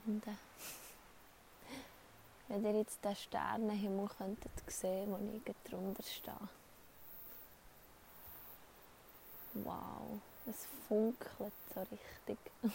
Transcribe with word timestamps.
Freunde. 0.00 0.36
Wenn 2.48 2.64
ihr 2.64 2.78
jetzt 2.78 3.04
den 3.04 3.16
Sternenhimmel 3.16 4.08
könntet 4.08 4.52
sehen, 4.70 5.10
wo 5.10 5.18
ich 5.36 5.54
drunter 5.68 6.02
stehe. 6.02 6.48
Wow, 9.54 10.20
es 10.46 10.66
funkelt 10.88 11.52
so 11.74 11.80
richtig. 11.80 12.38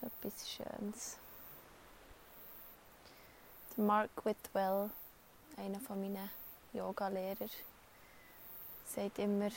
so 0.00 0.06
etwas 0.06 0.50
Schönes. 0.50 1.16
Mark 3.76 4.10
Whitwell, 4.24 4.90
einer 5.56 5.80
von 5.80 6.00
meinen 6.00 6.30
Yoga-Lehrer, 6.72 7.48
sagt 8.84 9.18
immer, 9.18 9.50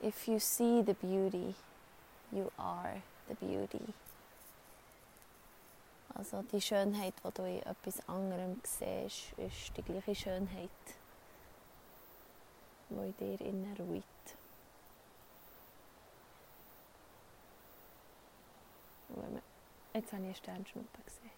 If 0.00 0.28
you 0.28 0.38
see 0.38 0.82
the 0.82 0.94
beauty, 0.94 1.54
you 2.32 2.50
are 2.58 3.02
the 3.28 3.34
beauty. 3.34 3.94
Also 6.14 6.42
die 6.52 6.60
Schönheit, 6.60 7.14
die 7.24 7.30
du 7.32 7.44
in 7.44 7.62
etwas 7.62 8.06
anderem 8.08 8.60
siehst, 8.64 9.32
ist 9.38 9.76
die 9.76 9.82
gleiche 9.82 10.14
Schönheit, 10.14 10.70
die 12.90 12.94
in 12.94 13.16
dir 13.16 13.40
innen 13.40 13.76
ruht. 13.78 14.04
Jetzt 19.94 20.12
habe 20.12 20.22
ich 20.22 20.28
eine 20.28 20.34
Sternschnuppe 20.34 21.02
gesehen. 21.04 21.30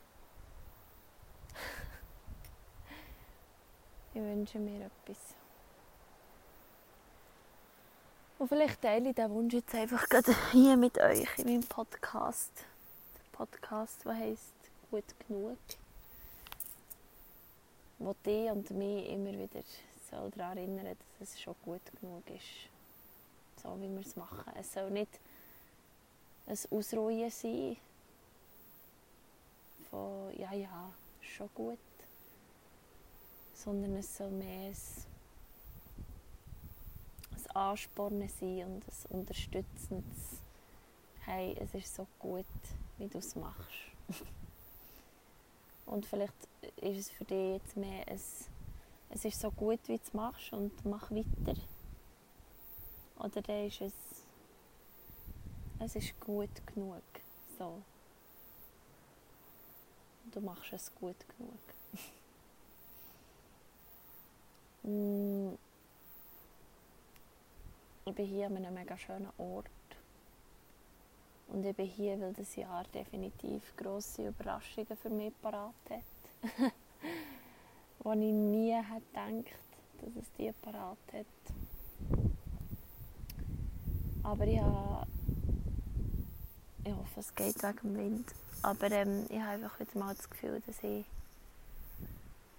ich 4.15 4.21
wünsche 4.21 4.59
mir 4.59 4.87
etwas. 4.87 5.35
Und 8.41 8.49
vielleicht 8.49 8.80
teile 8.80 9.10
ich 9.10 9.15
diesen 9.15 9.30
Wunsch 9.33 9.52
jetzt 9.52 9.74
einfach 9.74 10.09
gerade 10.09 10.35
hier 10.51 10.74
mit 10.74 10.99
euch 10.99 11.29
in 11.37 11.45
meinem 11.45 11.63
Podcast. 11.63 12.51
Der 13.15 13.37
Podcast, 13.37 14.02
der 14.07 14.15
heisst 14.15 14.55
Gut 14.91 15.05
genug. 15.29 15.59
Wo 17.99 18.15
dich 18.24 18.51
und 18.51 18.71
mich 18.71 19.11
immer 19.11 19.33
wieder 19.33 19.63
soll 20.11 20.30
daran 20.30 20.57
erinnern 20.57 20.96
dass 21.18 21.35
es 21.35 21.41
schon 21.43 21.55
gut 21.66 21.83
genug 22.01 22.23
ist. 22.30 22.71
So 23.63 23.77
wie 23.79 23.91
wir 23.91 24.01
es 24.01 24.16
machen. 24.16 24.51
Es 24.59 24.73
soll 24.73 24.91
nicht 24.91 25.21
ein 26.46 26.57
Ausruhen 26.71 27.30
sein 27.30 27.77
von 29.91 30.35
ja, 30.38 30.55
ja, 30.55 30.91
schon 31.21 31.51
gut. 31.55 31.79
Sondern 33.52 33.96
es 33.96 34.16
soll 34.16 34.30
mehr 34.30 34.73
Anspornen 37.54 38.29
sein 38.29 38.65
und 38.65 38.84
ein 38.87 39.18
unterstützendes 39.20 40.43
«Hey, 41.24 41.56
es 41.60 41.74
ist 41.74 41.95
so 41.95 42.06
gut, 42.18 42.46
wie 42.98 43.09
du 43.09 43.18
es 43.18 43.37
machst». 43.37 43.93
und 45.87 46.06
vielleicht 46.06 46.34
ist 46.76 46.98
es 46.98 47.10
für 47.10 47.24
dich 47.24 47.54
jetzt 47.54 47.76
mehr 47.76 48.06
ein 48.09 48.21
«Es 49.10 49.24
ist 49.24 49.40
so 49.40 49.51
gut, 49.51 49.80
wie 49.87 49.96
du 49.96 50.02
es 50.02 50.15
machst 50.15 50.52
und 50.52 50.84
mach 50.84 51.10
weiter». 51.10 51.60
Oder 53.18 53.43
dann 53.43 53.66
ist 53.66 53.80
es 53.80 53.93
«Es 55.78 55.96
ist 55.96 56.18
gut 56.21 56.66
genug, 56.66 57.02
so». 57.59 57.82
Du 60.32 60.40
machst 60.40 60.73
es 60.73 60.95
gut 60.95 61.16
genug. 61.37 61.59
ich 68.11 68.16
bin 68.16 68.27
hier 68.27 68.47
an 68.47 68.57
einem 68.57 68.75
mega 68.75 68.97
schönen 68.99 69.29
Ort. 69.39 69.67
Und 71.49 71.65
ich 71.65 71.77
bin 71.77 71.87
hier, 71.87 72.21
weil 72.21 72.33
das 72.33 72.57
Jahr 72.57 72.84
definitiv 72.93 73.75
grosse 73.77 74.29
Überraschungen 74.29 74.97
für 75.01 75.11
mich 75.11 75.33
parat 75.41 75.75
hat. 75.89 76.03
wo 78.01 78.12
ich 78.12 78.19
nie 78.19 78.73
hätte 78.73 79.03
gedacht, 79.12 79.55
dass 80.01 80.17
es 80.23 80.33
die 80.39 80.53
parat 80.53 80.99
hat. 81.12 81.27
Aber 84.23 84.47
ich 84.47 84.61
habe 84.61 85.07
ich 86.84 86.93
hoffe, 86.93 87.21
es 87.21 87.34
geht 87.34 87.63
wegen 87.63 87.79
dem 87.83 87.97
Wind. 87.97 88.34
Aber 88.63 88.91
ähm, 88.91 89.27
ich 89.29 89.39
habe 89.39 89.51
einfach 89.51 89.79
wieder 89.81 89.99
mal 89.99 90.15
das 90.15 90.29
Gefühl, 90.29 90.63
dass 90.67 90.83
ich 90.83 91.05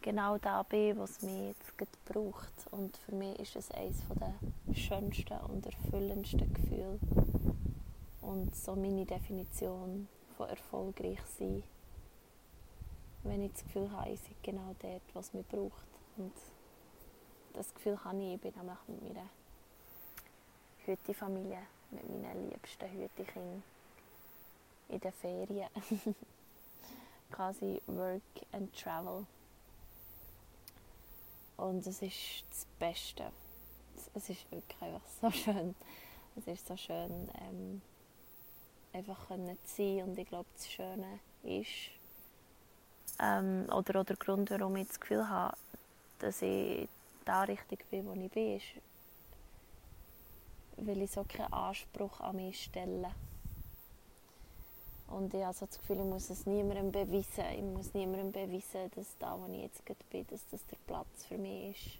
genau 0.01 0.37
da 0.37 0.63
bin, 0.63 0.97
was 0.97 1.21
mich 1.21 1.55
jetzt 1.79 2.05
braucht. 2.05 2.51
Und 2.71 2.97
für 2.97 3.15
mich 3.15 3.39
ist 3.39 3.55
es 3.55 3.71
eines 3.71 3.97
der 4.19 4.75
schönsten 4.75 5.37
und 5.49 5.65
erfüllendsten 5.65 6.53
Gefühle. 6.53 6.99
Und 8.21 8.55
so 8.55 8.75
meine 8.75 9.05
Definition 9.05 10.07
von 10.37 10.49
erfolgreich 10.49 11.19
sein. 11.37 11.63
Wenn 13.23 13.43
ich 13.43 13.51
das 13.53 13.63
Gefühl 13.63 13.91
habe, 13.91 14.09
ich 14.09 14.19
sei 14.19 14.35
genau 14.41 14.75
dort, 14.81 15.01
was 15.13 15.33
mich 15.33 15.47
braucht. 15.47 15.85
Und 16.17 16.33
das 17.53 17.73
Gefühl 17.73 18.03
habe 18.03 18.21
ich, 18.21 18.33
ich 18.33 18.41
bin 18.41 18.53
nämlich 18.55 18.77
mit 18.87 19.03
meiner 19.03 19.29
Hütefamilie, 20.85 21.61
mit 21.91 22.09
meinen 22.09 22.49
liebsten 22.49 22.89
Hütekindern 22.89 23.63
in 24.89 24.99
den 24.99 25.11
Ferien. 25.13 25.69
Quasi 27.31 27.81
Work 27.87 28.21
and 28.51 28.73
Travel. 28.75 29.25
Und 31.57 31.85
es 31.85 32.01
ist 32.01 32.43
das 32.49 32.65
Beste. 32.79 33.31
Es 34.13 34.29
ist 34.29 34.51
wirklich 34.51 34.81
einfach 34.81 35.07
so 35.21 35.31
schön. 35.43 35.75
Es 36.35 36.47
ist 36.47 36.67
so 36.67 36.77
schön, 36.77 37.29
ähm, 37.39 37.81
einfach 38.93 39.27
können 39.27 39.57
zu 39.65 39.75
sein. 39.75 40.03
Und 40.03 40.17
ich 40.17 40.27
glaube, 40.27 40.47
das 40.55 40.69
Schöne 40.69 41.19
ist, 41.43 41.91
ähm, 43.19 43.65
oder, 43.65 43.99
oder 43.99 44.03
der 44.03 44.15
Grund, 44.15 44.49
warum 44.51 44.75
ich 44.77 44.87
das 44.87 44.99
Gefühl 44.99 45.27
habe, 45.27 45.57
dass 46.19 46.41
ich 46.41 46.87
da 47.25 47.43
richtig 47.43 47.89
bin, 47.89 48.05
wo 48.07 48.13
ich 48.13 48.31
bin, 48.31 48.57
ist, 48.57 48.65
weil 50.77 51.01
ich 51.01 51.11
so 51.11 51.23
keinen 51.23 51.51
Anspruch 51.53 52.19
an 52.21 52.37
mich 52.37 52.63
stelle. 52.63 53.11
Und 55.11 55.33
ich 55.33 55.43
habe 55.43 55.53
so 55.53 55.65
das 55.65 55.77
Gefühl, 55.77 55.97
ich 55.97 56.05
muss 56.05 56.29
es 56.29 56.45
niemandem 56.45 56.91
beweisen. 56.91 57.43
Ich 57.55 57.63
muss 57.63 57.93
niemandem 57.93 58.31
beweisen, 58.31 58.89
dass 58.95 59.17
da, 59.19 59.37
wo 59.37 59.51
ich 59.51 59.61
jetzt 59.61 59.85
gerade 59.85 59.99
bin, 60.09 60.25
dass 60.27 60.47
das 60.47 60.65
der 60.67 60.77
Platz 60.87 61.25
für 61.25 61.37
mich 61.37 61.75
ist. 61.75 61.99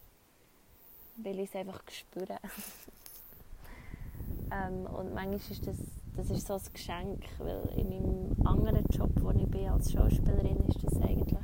Weil 1.17 1.39
ich 1.39 1.49
es 1.49 1.55
einfach 1.55 1.81
spüre. 1.89 2.37
ähm, 4.51 4.85
und 4.85 5.13
manchmal 5.13 5.35
ist 5.35 5.67
das, 5.67 5.75
das 6.15 6.29
ist 6.29 6.47
so 6.47 6.53
ein 6.53 6.61
Geschenk, 6.73 7.25
weil 7.39 7.69
in 7.75 7.89
meinem 7.89 8.47
anderen 8.47 8.85
Job, 8.91 9.11
wo 9.15 9.31
ich 9.31 9.45
bin 9.47 9.67
als 9.67 9.91
Schauspielerin, 9.91 10.63
ist 10.69 10.83
das 10.83 11.01
eigentlich, 11.01 11.37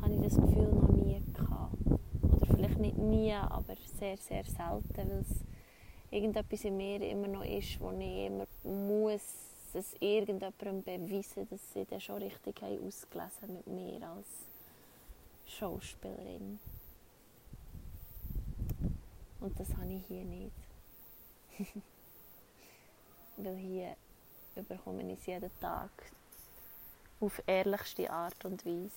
habe 0.00 0.14
ich 0.14 0.20
das 0.20 0.36
Gefühl 0.36 0.72
noch 0.72 0.88
nie 0.90 1.20
gehabt. 1.34 1.74
Oder 2.22 2.46
vielleicht 2.46 2.78
nicht 2.78 2.98
nie, 2.98 3.32
aber 3.34 3.74
sehr, 3.98 4.16
sehr 4.16 4.44
selten, 4.44 4.96
weil 4.96 5.20
es 5.20 5.44
irgendetwas 6.12 6.64
in 6.64 6.76
mir 6.76 7.00
immer 7.00 7.26
noch 7.26 7.44
ist, 7.44 7.80
wo 7.80 7.90
ich 7.90 8.26
immer 8.26 8.46
muss 8.62 9.51
es 9.74 9.94
irgendjemandem 10.00 10.82
beweisen, 10.82 11.48
dass 11.48 11.72
sie 11.72 11.84
das 11.84 12.02
schon 12.02 12.22
richtig 12.22 12.60
haben 12.62 12.86
ausgelesen 12.86 13.54
mit 13.54 13.66
mir 13.66 14.02
als 14.08 14.26
Schauspielerin. 15.46 16.58
Und 19.40 19.58
das 19.58 19.68
habe 19.76 19.92
ich 19.92 20.06
hier 20.06 20.24
nicht. 20.24 20.52
Weil 23.36 23.56
hier 23.56 23.96
bekomme 24.68 25.10
ich 25.12 25.18
es 25.18 25.26
jeden 25.26 25.50
Tag 25.60 25.90
auf 27.20 27.42
ehrlichste 27.46 28.10
Art 28.10 28.44
und 28.44 28.64
Weise 28.64 28.90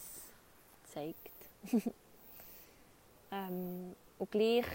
gezeigt. 0.83 1.31
ähm, 3.31 3.95
und 4.17 4.31
gleich 4.31 4.65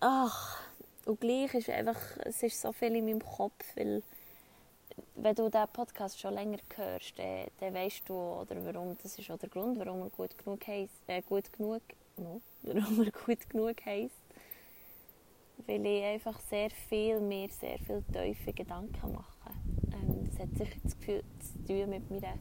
ach, 0.00 0.60
und 1.06 1.20
gleich 1.20 1.54
ist 1.54 1.70
einfach, 1.70 2.00
es 2.24 2.42
ist 2.42 2.60
so 2.60 2.72
viel 2.72 2.94
in 2.96 3.04
meinem 3.04 3.24
Kopf, 3.24 3.64
weil 3.76 4.02
wenn 5.14 5.34
du 5.34 5.48
diesen 5.48 5.68
Podcast 5.72 6.18
schon 6.20 6.34
länger 6.34 6.58
hörst, 6.74 7.18
dann, 7.18 7.46
dann 7.60 7.74
weißt 7.74 8.08
du, 8.08 8.14
oder 8.14 8.56
warum, 8.64 8.96
das 9.02 9.18
ist 9.18 9.30
auch 9.30 9.38
der 9.38 9.48
Grund, 9.48 9.78
warum 9.78 10.02
er 10.02 10.10
gut 10.10 10.36
genug 10.36 10.66
heisst, 10.66 11.02
äh, 11.06 11.22
gut 11.22 11.52
genug, 11.52 11.82
no, 12.16 12.40
warum 12.62 13.04
er 13.04 13.10
gut 13.12 13.48
genug 13.48 13.84
heisst. 13.84 14.14
Weil 15.66 15.86
ich 15.86 16.04
einfach 16.04 16.38
sehr 16.40 16.70
viel, 16.70 17.20
mir 17.20 17.48
sehr 17.50 17.78
viel 17.78 18.02
tiefe 18.12 18.52
Gedanken 18.52 19.12
mache. 19.12 19.50
Ähm, 19.92 20.28
das 20.28 20.40
hat 20.40 20.56
sicher 20.56 20.78
das 20.82 20.98
Gefühl 20.98 21.22
zu 21.40 21.66
tun 21.66 21.90
mit 21.90 22.10
meiner 22.10 22.34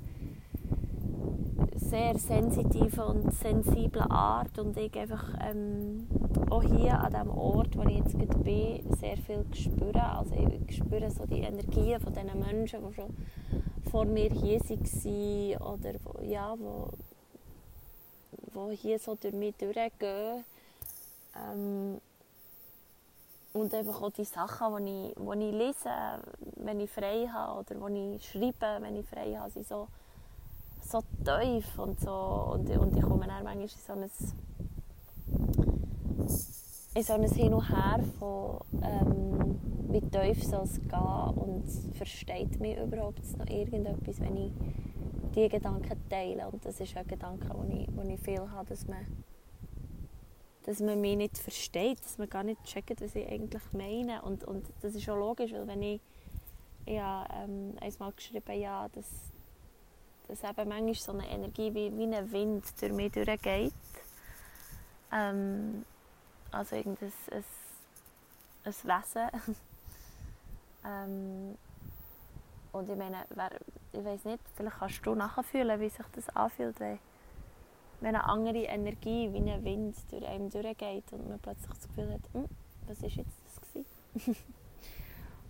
sehr 1.75 2.17
sensitiven 2.17 3.03
und 3.03 3.33
sensiblen 3.33 4.09
Art 4.09 4.57
und 4.59 4.77
ich 4.77 4.95
einfach 4.97 5.33
ähm, 5.41 6.07
auch 6.49 6.63
hier 6.63 6.99
an 6.99 7.13
dem 7.13 7.29
Ort, 7.29 7.75
wo 7.77 7.83
ich 7.83 7.97
jetzt 7.97 8.43
bin, 8.43 8.83
sehr 8.95 9.17
viel 9.17 9.45
spüre. 9.53 10.03
Also 10.17 10.35
ich 10.35 10.77
spüre 10.77 11.09
so 11.11 11.25
die 11.25 11.41
Energien 11.41 11.99
von 11.99 12.13
diesen 12.13 12.39
Menschen, 12.39 12.87
die 12.87 12.93
schon 12.93 13.15
vor 13.91 14.05
mir 14.05 14.29
hier 14.29 14.59
waren 14.59 15.73
oder 15.73 15.93
wo, 16.03 16.21
ja, 16.21 16.55
wo, 16.57 16.89
wo 18.53 18.71
hier 18.71 18.99
so 18.99 19.15
durch 19.15 19.33
mich 19.33 19.55
durchgehen. 19.55 20.43
Ähm, 21.35 21.99
und 23.53 23.73
einfach 23.73 24.01
auch 24.01 24.11
die 24.11 24.25
Sachen, 24.25 24.85
die 24.85 25.11
ich, 25.11 25.15
die 25.15 25.49
ich 25.49 25.53
lese, 25.53 25.89
wenn 26.57 26.81
ich 26.81 26.91
frei 26.91 27.27
habe 27.31 27.59
oder 27.59 27.89
die 27.89 28.15
ich 28.15 28.29
schreibe, 28.29 28.81
wenn 28.81 28.97
ich 28.97 29.05
frei 29.07 29.33
habe, 29.37 29.49
sind 29.49 29.65
so, 29.65 29.87
so 30.85 31.01
tief 31.23 31.79
und 31.79 31.99
so 31.99 32.51
und, 32.53 32.69
und 32.69 32.95
ich 32.95 33.03
komme 33.03 33.27
dann 33.27 33.43
manchmal 33.43 33.61
in 33.61 33.67
so 33.67 33.93
ein, 33.93 34.09
in 36.93 37.03
so 37.03 37.13
ein 37.13 37.23
Hin 37.23 37.53
und 37.53 37.69
Her 37.69 38.03
von 38.19 38.59
ähm, 38.81 39.59
wie 39.89 40.01
tief 40.01 40.43
soll 40.43 40.63
es 40.63 40.79
gehen 40.79 41.33
und 41.35 41.67
versteht 41.95 42.59
mich 42.59 42.77
überhaupt 42.77 43.37
noch 43.37 43.47
irgendetwas, 43.47 44.19
wenn 44.19 44.37
ich 44.37 44.51
diese 45.33 45.49
Gedanken 45.49 45.99
teile 46.09 46.47
und 46.49 46.63
das 46.65 46.79
ist 46.79 46.95
ein 46.95 47.07
Gedanke, 47.07 47.47
den 47.47 47.71
ich, 47.71 48.13
ich 48.13 48.19
viel 48.21 48.51
habe, 48.51 48.69
dass 48.69 48.87
man 48.87 49.05
dass 50.65 50.79
man 50.79 50.99
mich 50.99 51.15
nicht 51.15 51.37
versteht, 51.37 51.99
dass 52.03 52.17
man 52.17 52.27
gar 52.27 52.43
nicht 52.43 52.63
checkt, 52.63 52.99
was 52.99 53.13
ich 53.13 53.27
eigentlich 53.27 53.61
meine. 53.71 54.23
Und, 54.23 54.43
und 54.45 54.65
das 54.81 54.95
ist 54.95 55.07
auch 55.07 55.15
logisch, 55.15 55.53
weil 55.53 55.67
wenn 55.67 55.83
ich, 55.83 56.01
ja, 56.87 57.27
ähm, 57.31 57.75
einmal 57.79 58.11
geschrieben 58.13 58.59
ja, 58.59 58.89
dass, 58.89 59.05
dass 60.27 60.43
eben 60.43 60.69
manchmal 60.69 60.93
so 60.95 61.11
eine 61.11 61.27
Energie 61.27 61.73
wie, 61.73 61.95
wie 61.97 62.15
ein 62.15 62.31
Wind 62.31 62.63
durch 62.81 62.93
mich 62.93 63.11
durchgeht. 63.11 63.73
Ähm, 65.11 65.85
also 66.51 66.75
irgendein 66.75 67.11
ein, 67.31 67.43
ein 68.63 68.73
Wesen. 68.73 69.55
ähm, 70.85 71.57
und 72.71 72.89
ich 72.89 72.97
meine, 72.97 73.25
wer, 73.29 73.51
ich 73.93 74.03
weiß 74.03 74.25
nicht, 74.25 74.43
vielleicht 74.55 74.77
kannst 74.77 75.05
du 75.05 75.15
nachfühlen, 75.15 75.79
wie 75.79 75.89
sich 75.89 76.05
das 76.13 76.29
anfühlt, 76.35 76.79
wenn 76.79 76.99
eine 78.01 78.23
andere 78.25 78.63
Energie 78.63 79.31
wie 79.31 79.49
ein 79.49 79.63
Wind 79.63 79.95
durch 80.11 80.25
einem 80.25 80.49
durchgeht 80.49 81.05
und 81.11 81.29
man 81.29 81.39
plötzlich 81.39 81.69
das 81.69 81.87
Gefühl 81.87 82.13
hat, 82.13 82.21
hm, 82.33 82.45
was 82.87 83.01
ist 83.01 83.15
jetzt 83.15 83.37
das 83.45 84.35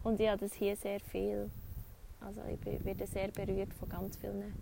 Und 0.03 0.19
ich 0.19 0.29
habe 0.29 0.39
das 0.39 0.53
hier 0.53 0.75
sehr 0.75 0.99
viel. 0.99 1.49
Also 2.25 2.41
ich 2.49 2.83
werde 2.83 3.05
sehr 3.05 3.27
berührt 3.29 3.73
von 3.75 3.87
ganz 3.87 4.17
vielen 4.17 4.53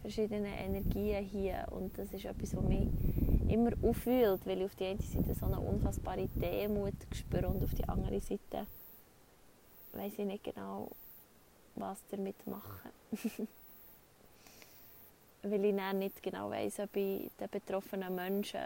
verschiedenen 0.00 0.46
Energien 0.46 1.24
hier 1.24 1.66
und 1.70 1.98
das 1.98 2.12
ist 2.12 2.24
etwas, 2.24 2.56
was 2.56 2.62
mich 2.62 2.88
immer 3.48 3.72
aufwühlt, 3.82 4.46
weil 4.46 4.58
ich 4.58 4.66
auf 4.66 4.74
die 4.76 4.84
eine 4.84 5.02
Seite 5.02 5.34
so 5.34 5.46
eine 5.46 5.58
unfassbare 5.58 6.28
Demut 6.36 6.94
spüre 7.12 7.48
und 7.48 7.62
auf 7.64 7.74
die 7.74 7.88
andere 7.88 8.20
Seite 8.20 8.66
weiß 9.94 10.12
ich 10.16 10.26
nicht 10.26 10.44
genau, 10.44 10.90
was 11.74 11.98
damit 12.10 12.46
machen. 12.46 12.90
weil 15.42 15.64
ich 15.64 15.76
dann 15.76 15.98
nicht 15.98 16.22
genau 16.22 16.50
weiß, 16.50 16.80
ob 16.80 16.96
ich 16.96 17.30
den 17.40 17.50
betroffenen 17.50 18.14
Menschen 18.14 18.60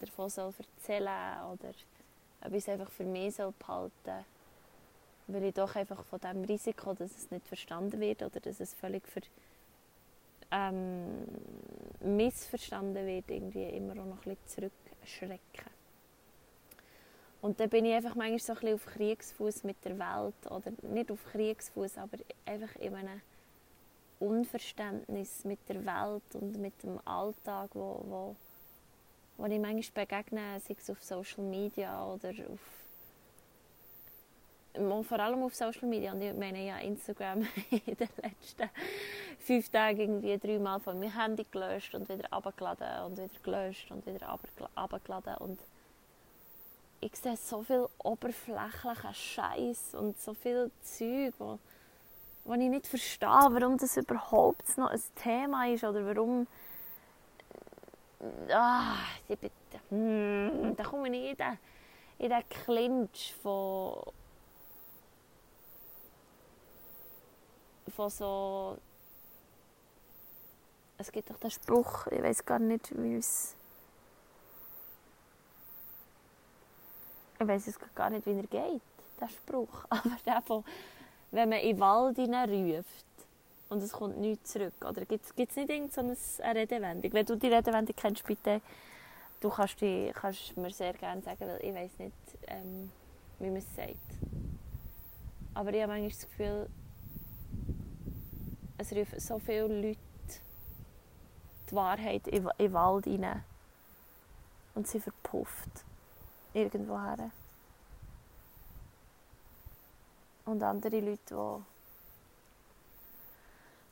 davon 0.00 0.30
erzählen 0.30 0.58
soll 0.86 1.52
oder 1.52 1.74
ob 2.42 2.52
ich 2.52 2.58
es 2.58 2.68
einfach 2.68 2.90
für 2.90 3.04
mich 3.04 3.36
behalten 3.36 3.92
soll. 4.04 4.24
Weil 5.32 5.44
ich 5.44 5.54
doch 5.54 5.74
einfach 5.76 6.04
von 6.04 6.20
dem 6.20 6.44
Risiko, 6.44 6.92
dass 6.92 7.16
es 7.16 7.30
nicht 7.30 7.46
verstanden 7.46 8.00
wird 8.00 8.22
oder 8.22 8.40
dass 8.40 8.60
es 8.60 8.74
völlig 8.74 9.06
ver, 9.06 9.22
ähm, 10.50 11.26
missverstanden 12.00 13.06
wird, 13.06 13.30
irgendwie 13.30 13.68
immer 13.68 13.92
auch 13.92 14.06
noch 14.06 14.26
ein 14.26 14.36
bisschen 14.36 14.70
zurückschrecken. 15.00 15.70
Und 17.42 17.58
dann 17.58 17.70
bin 17.70 17.86
ich 17.86 17.94
einfach 17.94 18.14
manchmal 18.14 18.38
so 18.38 18.52
ein 18.52 18.58
bisschen 18.58 18.74
auf 18.74 18.86
Kriegsfuß 18.86 19.64
mit 19.64 19.82
der 19.84 19.98
Welt. 19.98 20.50
Oder 20.50 20.72
nicht 20.82 21.10
auf 21.10 21.24
Kriegsfuß, 21.32 21.98
aber 21.98 22.18
einfach 22.44 22.74
in 22.76 22.94
einem 22.94 23.20
Unverständnis 24.18 25.44
mit 25.44 25.66
der 25.68 25.84
Welt 25.86 26.34
und 26.34 26.58
mit 26.58 26.82
dem 26.82 27.00
Alltag, 27.06 27.70
wo, 27.72 28.04
wo, 28.04 28.36
wo 29.38 29.46
ich 29.46 29.58
manchmal 29.58 30.06
begegne, 30.06 30.60
sei 30.60 30.76
es 30.78 30.90
auf 30.90 31.02
Social 31.02 31.44
Media 31.44 32.04
oder 32.06 32.28
auf 32.52 32.79
vor 34.74 35.20
allem 35.20 35.42
auf 35.42 35.54
Social 35.54 35.88
Media. 35.88 36.12
Und 36.12 36.22
ich 36.22 36.34
meine 36.34 36.64
ja 36.64 36.78
Instagram 36.78 37.40
in 37.70 37.96
den 37.96 38.08
letzten 38.22 38.70
fünf 39.38 39.68
Tagen 39.70 40.00
irgendwie 40.00 40.38
dreimal 40.38 40.80
von 40.80 40.98
meinem 40.98 41.18
Handy 41.18 41.46
gelöscht 41.50 41.94
und 41.94 42.08
wieder 42.08 42.32
abgeladen 42.32 43.04
und 43.06 43.18
wieder 43.18 43.40
gelöscht 43.42 43.90
und 43.90 44.06
wieder 44.06 44.38
abgeladen. 44.74 45.34
Und 45.38 45.60
ich 47.00 47.16
sehe 47.16 47.36
so 47.36 47.62
viel 47.62 47.86
oberflächlichen 47.98 49.14
Scheiß 49.14 49.94
und 49.94 50.18
so 50.20 50.34
viel 50.34 50.70
Zeug, 50.82 51.34
wo 51.38 51.58
wo 52.44 52.54
ich 52.54 52.68
nicht 52.68 52.86
verstehe, 52.86 53.28
warum 53.28 53.76
das 53.76 53.96
überhaupt 53.96 54.76
noch 54.78 54.90
ein 54.90 55.02
Thema 55.14 55.68
ist 55.68 55.84
oder 55.84 56.04
warum 56.06 56.46
ah, 58.50 58.96
die, 59.28 59.36
hm, 59.90 60.74
da 60.76 60.82
komme 60.84 61.08
ich 61.08 61.30
in 61.30 61.36
den, 61.36 61.58
in 62.18 62.30
den 62.30 62.48
Clinch 62.48 63.34
von 63.42 64.02
von 67.90 68.10
so 68.10 68.78
es 70.98 71.10
gibt 71.10 71.30
doch 71.30 71.38
den 71.38 71.50
Spruch, 71.50 72.06
ich 72.08 72.22
weiß 72.22 72.44
gar 72.44 72.58
nicht, 72.58 72.90
wie 72.96 73.16
es 73.16 73.56
ich 77.38 77.46
weiß 77.46 77.66
es 77.68 77.78
gar 77.94 78.10
nicht, 78.10 78.26
wie 78.26 78.32
er 78.32 78.42
geht, 78.42 78.82
der 79.20 79.28
Spruch, 79.28 79.84
aber 79.88 80.16
der 80.26 80.42
von 80.42 80.64
wenn 81.32 81.48
man 81.48 81.60
in 81.60 81.76
den 81.76 81.80
Wald 81.80 82.18
ruft 82.18 83.06
und 83.70 83.82
es 83.82 83.92
kommt 83.92 84.18
nichts 84.18 84.52
zurück? 84.52 84.74
Oder 84.84 85.04
gibt 85.06 85.24
es 85.24 85.36
nicht 85.36 85.56
irgendeine 85.56 86.16
Redewendung? 86.40 87.12
Wenn 87.12 87.24
du 87.24 87.36
die 87.36 87.46
Redewendung 87.46 87.94
kennst, 87.96 88.24
bitte, 88.24 88.60
du 89.40 89.48
kannst, 89.48 89.80
die, 89.80 90.10
kannst 90.12 90.56
mir 90.56 90.70
sehr 90.70 90.92
gerne 90.92 91.22
sagen, 91.22 91.46
weil 91.46 91.64
ich 91.64 91.74
weiß 91.74 91.98
nicht, 91.98 92.14
ähm, 92.48 92.90
wie 93.38 93.46
man 93.46 93.56
es 93.56 93.76
sagt. 93.76 93.96
Aber 95.54 95.72
ich 95.72 95.82
habe 95.82 95.92
manchmal 95.92 96.10
das 96.10 96.28
Gefühl, 96.28 96.68
es 98.80 98.92
rufen 98.92 99.20
so 99.20 99.38
viele 99.38 99.66
Leute 99.68 99.98
die 101.68 101.74
Wahrheit 101.74 102.26
in, 102.28 102.48
den 102.58 102.72
Wald 102.72 103.06
rein 103.06 103.44
und 104.74 104.88
sie 104.88 104.98
verpufft 105.00 105.84
irgendwo 106.54 106.98
her. 106.98 107.30
Und 110.46 110.62
andere 110.62 110.98
Leute, 111.00 111.62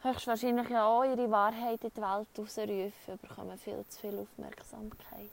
die 0.03 0.09
höchstwahrscheinlich 0.09 0.75
auch 0.75 1.05
ihre 1.05 1.31
Wahrheit 1.31 1.85
in 1.85 1.91
die 1.95 2.01
Welt 2.01 2.29
rausrufen, 2.39 3.19
bekommen 3.21 3.59
viel 3.59 3.85
zu 3.91 4.01
viel 4.01 4.19
Aufmerksamkeit. 4.19 5.31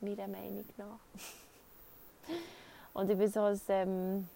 Meiner 0.00 0.26
Meinung 0.28 0.64
nach. 0.78 0.98
Und 2.94 3.10
ich 3.10 3.18
bin 3.18 3.30
so 3.30 3.42
ein, 3.44 3.60
ähm, 3.68 4.28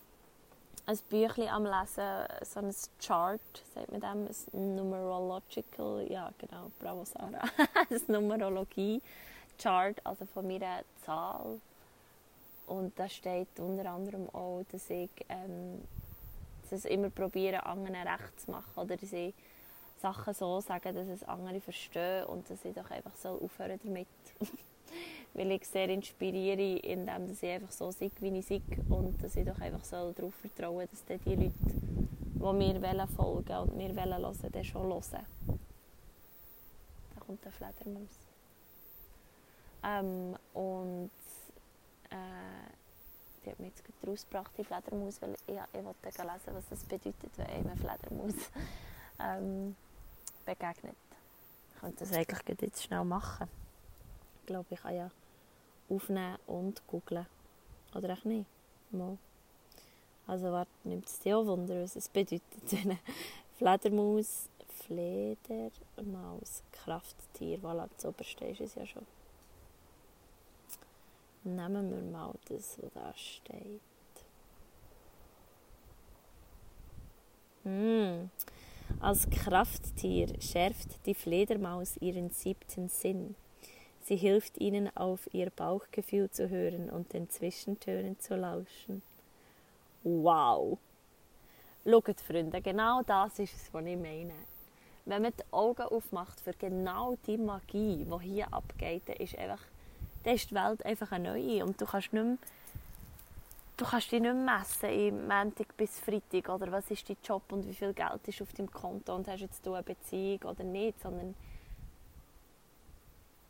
ein 0.91 0.99
Büchlein 1.09 1.49
am 1.49 1.65
Lesen, 1.65 2.27
so 2.43 2.61
ein 2.61 2.75
Chart, 3.01 3.41
sagt 3.75 3.93
man 3.93 4.01
dem, 4.01 4.29
ein 4.53 4.75
Numerological, 4.75 6.05
ja 6.11 6.33
genau, 6.37 6.71
bravo 6.81 7.05
Sarah, 7.05 7.49
ein 7.91 8.01
Numerologie-Chart, 8.09 10.05
also 10.05 10.27
von 10.27 10.49
meiner 10.49 10.81
Zahl. 11.07 11.61
Und 12.67 12.99
da 12.99 13.09
steht 13.09 13.59
unter 13.59 13.89
anderem 13.89 14.29
auch, 14.31 14.65
dass 14.73 14.91
ich 14.91 15.11
ähm, 15.29 15.81
es 16.71 16.85
immer 16.85 17.11
probieren, 17.11 17.61
anderen 17.61 17.95
recht 17.95 18.41
zu 18.41 18.51
machen 18.51 18.73
oder 18.77 18.97
sie 18.99 19.33
Sachen 20.01 20.35
so 20.35 20.61
sagen, 20.61 20.95
dass 20.95 21.09
es 21.09 21.23
andere 21.25 21.61
verstehen 21.61 22.25
und 22.25 22.51
dass 22.51 22.65
ich 22.65 22.75
doch 22.75 22.91
einfach 22.91 23.15
so 23.17 23.41
aufhören 23.41 23.79
damit. 23.85 24.09
Weil 25.35 25.53
ich 25.53 25.67
sehr 25.67 25.89
inspiriere, 25.89 26.79
indem 26.79 27.31
ich 27.31 27.45
einfach 27.45 27.71
so 27.71 27.91
sehe, 27.91 28.11
wie 28.21 28.39
ich 28.39 28.47
sehe 28.47 28.63
und 28.89 29.23
dass 29.23 29.37
ich 29.37 29.47
doch 29.47 29.61
einfach 29.61 29.85
so 29.85 30.13
darauf 30.13 30.35
vertrauen 30.35 30.87
dass 30.91 31.05
dann 31.05 31.21
die 31.25 31.37
Leute, 31.37 31.53
die 32.35 32.53
mir 32.53 32.83
wollen 32.83 33.09
folgen 33.09 33.57
und 33.59 33.77
mir 33.77 33.95
hören 33.95 34.23
wollen, 34.23 34.53
dann 34.53 34.65
schon 34.65 34.89
hören. 34.89 35.27
Da 37.15 37.21
kommt 37.21 37.45
der 37.45 37.53
Fledermaus. 37.53 38.31
Ähm, 39.83 40.37
und 40.53 41.11
äh, 42.11 42.71
die 43.45 43.51
hat 43.51 43.61
mich 43.61 43.73
jetzt 43.77 43.85
rausgebracht, 44.07 44.53
die 44.59 44.65
Fledermaus, 44.65 45.23
weil 45.23 45.35
ich, 45.47 45.55
ich 45.55 45.85
wollte 45.85 46.23
lesen, 46.23 46.55
was 46.55 46.69
das 46.69 46.85
bedeutet, 46.85 47.31
wenn 47.37 47.47
einem 47.47 47.77
Fledermaus 47.77 48.35
ähm, 49.21 49.77
begegnet. 50.45 50.97
Ich 51.75 51.81
könnte 51.81 51.99
das 52.01 52.13
eigentlich 52.13 52.61
jetzt 52.61 52.83
schnell 52.83 53.05
machen. 53.05 53.49
Ich 54.41 54.47
glaube, 54.47 54.67
ich 54.71 54.81
kann 54.81 54.95
ja 54.95 55.11
aufnehmen 55.91 56.39
und 56.47 56.87
googlen. 56.87 57.27
Oder 57.95 58.15
auch 58.15 58.25
nicht. 58.25 58.47
Mal. 58.91 59.19
Also 60.27 60.53
warte, 60.53 60.71
nimmt 60.85 61.07
es 61.07 61.19
dir 61.19 61.39
auch 61.39 61.47
Wunder, 61.47 61.83
was 61.83 61.97
es 61.97 62.09
bedeutet, 62.09 62.43
wenn 62.71 62.99
Fledermaus, 63.59 64.49
Fledermaus, 64.87 66.63
Krafttier, 66.73 67.59
voilà, 67.59 67.89
das 67.97 68.07
oberste 68.07 68.47
ist 68.47 68.61
es 68.61 68.75
ja 68.75 68.87
schon. 68.87 69.07
Nehmen 71.43 71.91
wir 71.91 72.03
mal 72.13 72.35
das, 72.49 72.79
was 72.81 72.93
da 72.93 73.13
steht. 73.15 73.81
Mm. 77.65 78.31
Als 79.01 79.29
Krafttier 79.31 80.41
schärft 80.41 81.05
die 81.07 81.15
Fledermaus 81.15 81.97
ihren 81.99 82.31
siebten 82.31 82.89
Sinn. 82.89 83.35
Sie 84.11 84.17
hilft 84.17 84.59
ihnen, 84.59 84.91
auf 84.97 85.33
ihr 85.33 85.51
Bauchgefühl 85.51 86.29
zu 86.33 86.51
hören 86.51 86.91
und 86.91 87.13
den 87.13 87.31
Zwischentönen 87.31 88.19
zu 88.19 88.35
lauschen. 88.35 89.03
wow. 90.03 90.77
Schaut, 91.87 92.21
Freunde, 92.21 92.61
genau 92.61 93.03
das 93.03 93.39
ist 93.39 93.55
es, 93.55 93.73
was 93.73 93.87
ich 93.87 93.97
meine. 93.97 94.35
Wenn 95.05 95.23
man 95.23 95.33
die 95.39 95.45
Augen 95.53 95.83
aufmacht 95.83 96.41
für 96.41 96.55
genau 96.55 97.17
die 97.25 97.39
Magie, 97.39 98.05
die 98.05 98.25
hier 98.25 98.53
abgeht, 98.53 99.03
dann 99.07 99.15
ist, 99.15 99.39
einfach, 99.39 99.63
dann 100.25 100.35
ist 100.35 100.51
die 100.51 100.57
Welt 100.57 100.85
einfach 100.85 101.13
eine 101.13 101.31
neue. 101.31 101.65
Und 101.65 101.81
du 101.81 101.87
kannst 101.87 102.13
nicht 102.13 102.25
mehr, 102.25 102.37
du 103.77 103.85
kannst 103.85 104.11
dich 104.11 104.21
nicht 104.21 104.35
messen 104.35 104.91
im 104.91 105.29
Montag 105.29 105.77
bis 105.77 106.01
Freitag 106.01 106.49
oder 106.49 106.73
was 106.73 106.91
ist 106.91 107.09
dein 107.09 107.17
Job 107.23 107.45
und 107.53 107.65
wie 107.65 107.75
viel 107.75 107.93
Geld 107.93 108.27
ist 108.27 108.43
auf 108.43 108.53
deinem 108.55 108.73
Konto 108.73 109.15
und 109.15 109.29
hast 109.29 109.39
jetzt 109.39 109.65
du 109.65 109.75
eine 109.75 109.85
Beziehung 109.85 110.43
oder 110.43 110.65
nicht, 110.65 111.01
sondern 111.01 111.37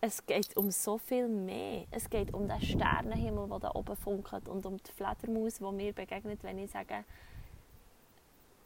es 0.00 0.24
geht 0.24 0.56
um 0.56 0.70
so 0.70 0.98
viel 0.98 1.28
mehr. 1.28 1.84
Es 1.90 2.08
geht 2.08 2.32
um 2.32 2.48
den 2.48 2.60
Sternenhimmel, 2.60 3.48
der 3.48 3.58
da 3.58 3.70
oben 3.74 3.96
funkelt 3.96 4.48
und 4.48 4.64
um 4.64 4.78
die 4.78 4.92
Fledermaus, 4.92 5.58
die 5.58 5.72
mir 5.72 5.92
begegnet, 5.92 6.42
wenn 6.42 6.58
ich 6.58 6.70
sage, 6.70 7.04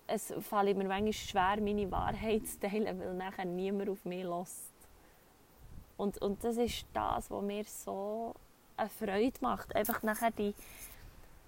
es 0.07 0.33
fällt 0.41 0.77
mir 0.77 0.87
manchmal 0.87 1.13
schwer, 1.13 1.57
meine 1.61 1.91
Wahrheit 1.91 2.47
zu 2.47 2.61
teilen, 2.61 3.01
weil 3.01 3.15
nachher 3.15 3.47
niemand 3.47 3.89
auf 3.89 4.05
mich 4.05 4.23
lässt. 4.23 4.73
Und, 5.97 6.21
und 6.21 6.45
das 6.45 6.57
ist 6.57 6.87
das, 6.93 7.31
was 7.31 7.43
mir 7.43 7.65
so 7.65 8.35
eine 8.77 8.91
Freude 8.91 9.39
macht. 9.41 9.75
Einfach 9.75 10.03
nachher 10.03 10.31
die, 10.31 10.55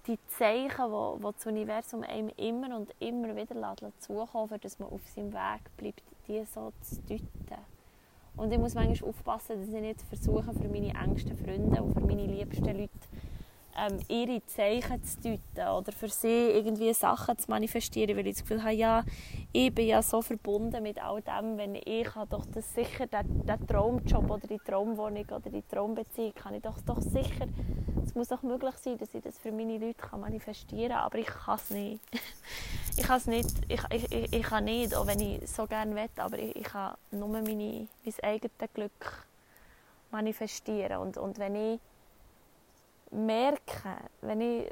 die 0.07 0.19
Zeichen, 0.29 0.91
die, 0.91 1.17
die 1.19 1.33
das 1.33 1.47
Universum 1.47 2.03
einem 2.03 2.31
immer 2.37 2.77
und 2.77 2.95
immer 2.99 3.37
wieder 3.37 3.93
zukommen 3.99 4.59
dass 4.61 4.79
man 4.79 4.89
auf 4.89 5.07
seinem 5.15 5.33
Weg 5.33 5.77
bleibt, 5.77 6.03
die 6.27 6.45
so 6.45 6.73
zu 6.81 6.97
deuten. 7.03 7.76
Und 8.37 8.53
ich 8.53 8.59
muss 8.59 8.75
manchmal 8.75 9.11
aufpassen, 9.11 9.61
dass 9.61 9.69
ich 9.69 9.81
nicht 9.81 10.03
versuche, 10.03 10.53
für 10.53 10.69
meine 10.69 10.93
engsten 10.95 11.37
Freunde 11.37 11.83
und 11.83 11.95
für 11.95 12.01
meine 12.01 12.27
liebsten 12.27 12.67
Leute 12.67 12.91
ähm, 13.79 13.99
ihre 14.09 14.45
Zeichen 14.47 15.03
zu 15.05 15.21
deuten 15.23 15.69
oder 15.69 15.93
für 15.93 16.09
sie 16.09 16.51
irgendwie 16.51 16.93
Sachen 16.95 17.39
zu 17.39 17.51
manifestieren, 17.51 18.17
weil 18.17 18.27
ich 18.27 18.37
das 18.37 18.43
Gefühl 18.43 18.63
habe, 18.63 18.75
ja, 18.75 19.05
ich 19.53 19.75
bin 19.75 19.87
ja 19.87 20.03
so 20.03 20.23
verbunden 20.23 20.83
mit 20.83 21.03
all 21.03 21.23
dem, 21.23 21.57
wenn 21.57 21.75
ich 21.75 22.15
habe 22.15 22.29
doch 22.29 22.47
das 22.47 22.75
sicher, 22.75 23.07
den, 23.07 23.47
den 23.47 23.67
Traumjob 23.67 24.31
oder 24.31 24.47
die 24.47 24.59
Traumwohnung 24.59 25.25
oder 25.27 25.51
die 25.51 25.63
Traumbeziehung, 25.63 26.35
kann 26.35 26.55
ich 26.55 26.63
doch, 26.63 26.81
doch 26.83 27.01
sicher, 27.01 27.47
muss 28.17 28.29
doch 28.29 28.43
möglich 28.43 28.75
sein, 28.77 28.99
dass 28.99 29.15
ich 29.15 29.23
das 29.23 29.39
für 29.39 29.53
meine 29.53 29.79
Leute 29.79 29.95
kann 29.95 30.21
manifestieren 30.21 30.93
kann, 30.93 31.05
aber 31.05 31.19
ich 31.19 31.27
kann 31.27 31.57
es 31.57 31.71
nicht. 31.71 32.01
ich 32.97 33.05
kann 33.05 33.19
es 33.19 33.27
nicht, 33.27 33.51
ich, 33.69 33.81
ich, 33.91 34.13
ich, 34.13 34.33
ich 34.33 34.43
kann 34.43 34.65
nicht, 34.65 34.95
auch 34.95 35.07
wenn 35.07 35.21
ich 35.21 35.49
so 35.49 35.67
gerne 35.67 35.95
will, 35.95 36.09
aber 36.17 36.39
ich, 36.39 36.57
ich 36.57 36.65
kann 36.65 36.97
nur 37.11 37.29
meine, 37.29 37.87
mein 38.05 38.15
eigenes 38.23 38.73
Glück 38.75 39.27
manifestieren 40.11 40.99
und, 40.99 41.17
und 41.17 41.39
wenn 41.39 41.55
ich 41.55 41.81
merke, 43.11 43.97
wenn 44.23 44.41
ich 44.41 44.71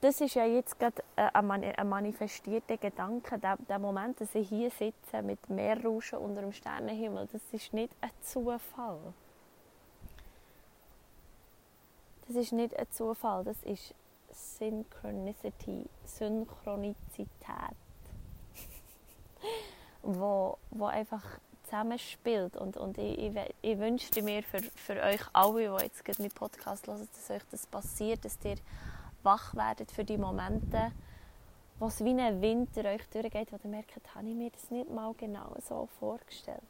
das 0.00 0.18
ist 0.22 0.34
ja 0.34 0.46
jetzt 0.46 0.78
gerade 0.78 1.02
ein 1.14 1.88
manifestierter 1.88 2.78
Gedanke, 2.78 3.38
der, 3.38 3.58
der 3.68 3.78
Moment, 3.78 4.18
dass 4.18 4.34
ich 4.34 4.48
hier 4.48 4.70
sitze 4.70 5.20
mit 5.22 5.50
Meerrauschen 5.50 6.18
unter 6.20 6.40
dem 6.40 6.52
Sternenhimmel, 6.52 7.28
das 7.30 7.42
ist 7.52 7.74
nicht 7.74 7.92
ein 8.00 8.10
Zufall. 8.22 9.12
Das 12.30 12.36
ist 12.36 12.52
nicht 12.52 12.78
ein 12.78 12.86
Zufall, 12.92 13.42
das 13.42 13.60
ist 13.64 13.92
Synchronicity, 14.30 15.84
Synchronizität, 16.04 17.28
wo, 20.04 20.56
wo 20.70 20.84
einfach 20.84 21.24
zusammenspielt. 21.64 22.56
Und, 22.56 22.76
und 22.76 22.98
ich, 22.98 23.18
ich, 23.18 23.32
ich 23.62 23.78
wünschte 23.80 24.22
mir 24.22 24.44
für, 24.44 24.60
für 24.62 25.02
euch 25.02 25.22
alle, 25.32 25.76
die 25.76 25.82
jetzt 25.82 26.04
gerade 26.04 26.22
meinen 26.22 26.30
Podcast 26.30 26.86
hören, 26.86 27.08
dass 27.12 27.30
euch 27.32 27.42
das 27.50 27.66
passiert, 27.66 28.24
dass 28.24 28.38
ihr 28.44 28.58
wach 29.24 29.52
werdet 29.56 29.90
für 29.90 30.04
die 30.04 30.16
Momente, 30.16 30.92
wo 31.80 31.88
es 31.88 32.04
wie 32.04 32.10
ein 32.10 32.40
Winter 32.40 32.84
euch 32.84 33.08
durchgeht, 33.08 33.50
wo 33.50 33.56
ihr 33.56 33.70
merkt, 33.70 34.14
habe 34.14 34.28
ich 34.28 34.36
mir 34.36 34.50
das 34.50 34.70
nicht 34.70 34.88
mal 34.88 35.14
genau 35.14 35.56
so 35.68 35.88
vorgestellt. 35.98 36.62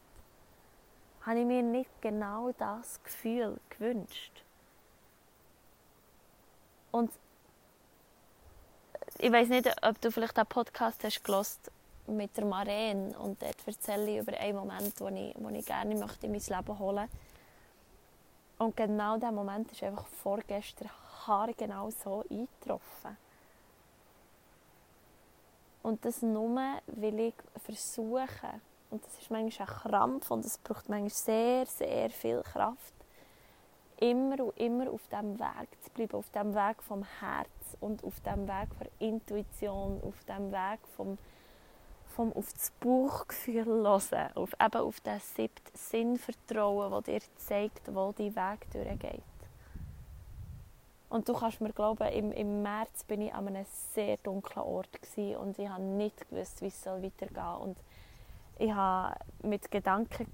Habe 1.21 1.41
ich 1.41 1.45
mir 1.45 1.63
nicht 1.63 1.91
genau 2.01 2.51
das 2.53 2.99
Gefühl 3.05 3.61
gewünscht. 3.69 4.40
Und 6.91 7.11
ich 9.19 9.31
weiß 9.31 9.49
nicht, 9.49 9.69
ob 9.83 10.01
du 10.01 10.11
vielleicht 10.11 10.39
einen 10.39 10.47
Podcast 10.47 11.05
hast 11.05 11.23
mit 12.07 12.37
der 12.37 12.45
Marene 12.45 13.17
und 13.19 13.41
dort 13.41 13.57
erzähle 13.67 14.11
ich 14.11 14.19
über 14.19 14.37
einen 14.39 14.57
Moment, 14.57 14.99
den 14.99 15.17
ich, 15.17 15.35
den 15.35 15.55
ich 15.55 15.67
gerne 15.67 15.95
möchte 15.95 16.27
in 16.27 16.33
mein 16.33 16.41
Leben 16.41 16.79
holen 16.79 17.09
Und 18.59 18.77
genau 18.77 19.17
dieser 19.17 19.33
Moment 19.33 19.71
ist 19.71 19.83
einfach 19.83 20.07
vorgestern 20.07 20.91
haargenau 21.27 21.91
so 21.91 22.25
eingetroffen. 22.31 23.17
Und 25.83 26.05
das 26.05 26.23
nur, 26.23 26.81
weil 26.87 27.21
ich 27.21 27.35
versuche, 27.65 28.61
und 28.91 29.05
das 29.05 29.19
ist 29.19 29.31
manchmal 29.31 29.69
ein 29.69 29.75
Krampf 29.75 30.31
und 30.31 30.45
es 30.45 30.59
braucht 30.59 30.89
manchmal 30.89 31.11
sehr, 31.11 31.67
sehr 31.67 32.11
viel 32.11 32.43
Kraft, 32.43 32.93
immer 34.01 34.45
und 34.45 34.59
immer 34.59 34.91
auf 34.91 35.07
diesem 35.09 35.39
Weg 35.39 35.69
zu 35.83 35.91
bleiben, 35.91 36.15
auf 36.15 36.31
dem 36.31 36.55
Weg 36.55 36.83
vom 36.83 37.05
Herz 37.21 37.77
und 37.81 38.03
auf 38.03 38.21
dem 38.21 38.49
Weg 38.49 38.69
der 38.79 38.89
Intuition, 38.99 40.03
auf 40.03 40.25
dem 40.25 40.51
Weg 40.51 40.81
vom 40.97 41.19
vom 42.11 42.33
auf 42.33 42.53
das 42.53 42.73
Bauchgefühl 42.81 43.65
hören, 43.65 44.33
auf, 44.35 44.53
eben 44.61 44.81
auf 44.81 45.01
das 45.01 45.35
siebte 45.35 45.71
Sinn 45.75 46.17
vertrauen, 46.17 47.03
dir 47.05 47.21
zeigt, 47.37 47.95
wo 47.95 48.13
dein 48.13 48.35
Weg 48.35 48.71
durchgeht. 48.73 49.23
Und 51.09 51.29
du 51.29 51.35
kannst 51.35 51.61
mir 51.61 51.73
glauben, 51.73 52.07
im, 52.09 52.31
im 52.33 52.63
März 52.63 53.05
bin 53.05 53.23
ich 53.23 53.35
an 53.35 53.49
einem 53.49 53.65
sehr 53.95 54.17
dunklen 54.19 54.65
Ort 54.65 55.01
und 55.17 55.59
ich 55.59 55.69
habe 55.69 55.83
nicht 55.83 56.29
gewusst, 56.29 56.63
wie 56.63 56.67
es 56.67 56.87
weitergehen 56.87 57.35
soll. 57.35 57.63
Und 57.63 57.79
ich 58.59 58.73
habe 58.73 59.17
mit 59.43 59.71
Gedanken 59.71 60.27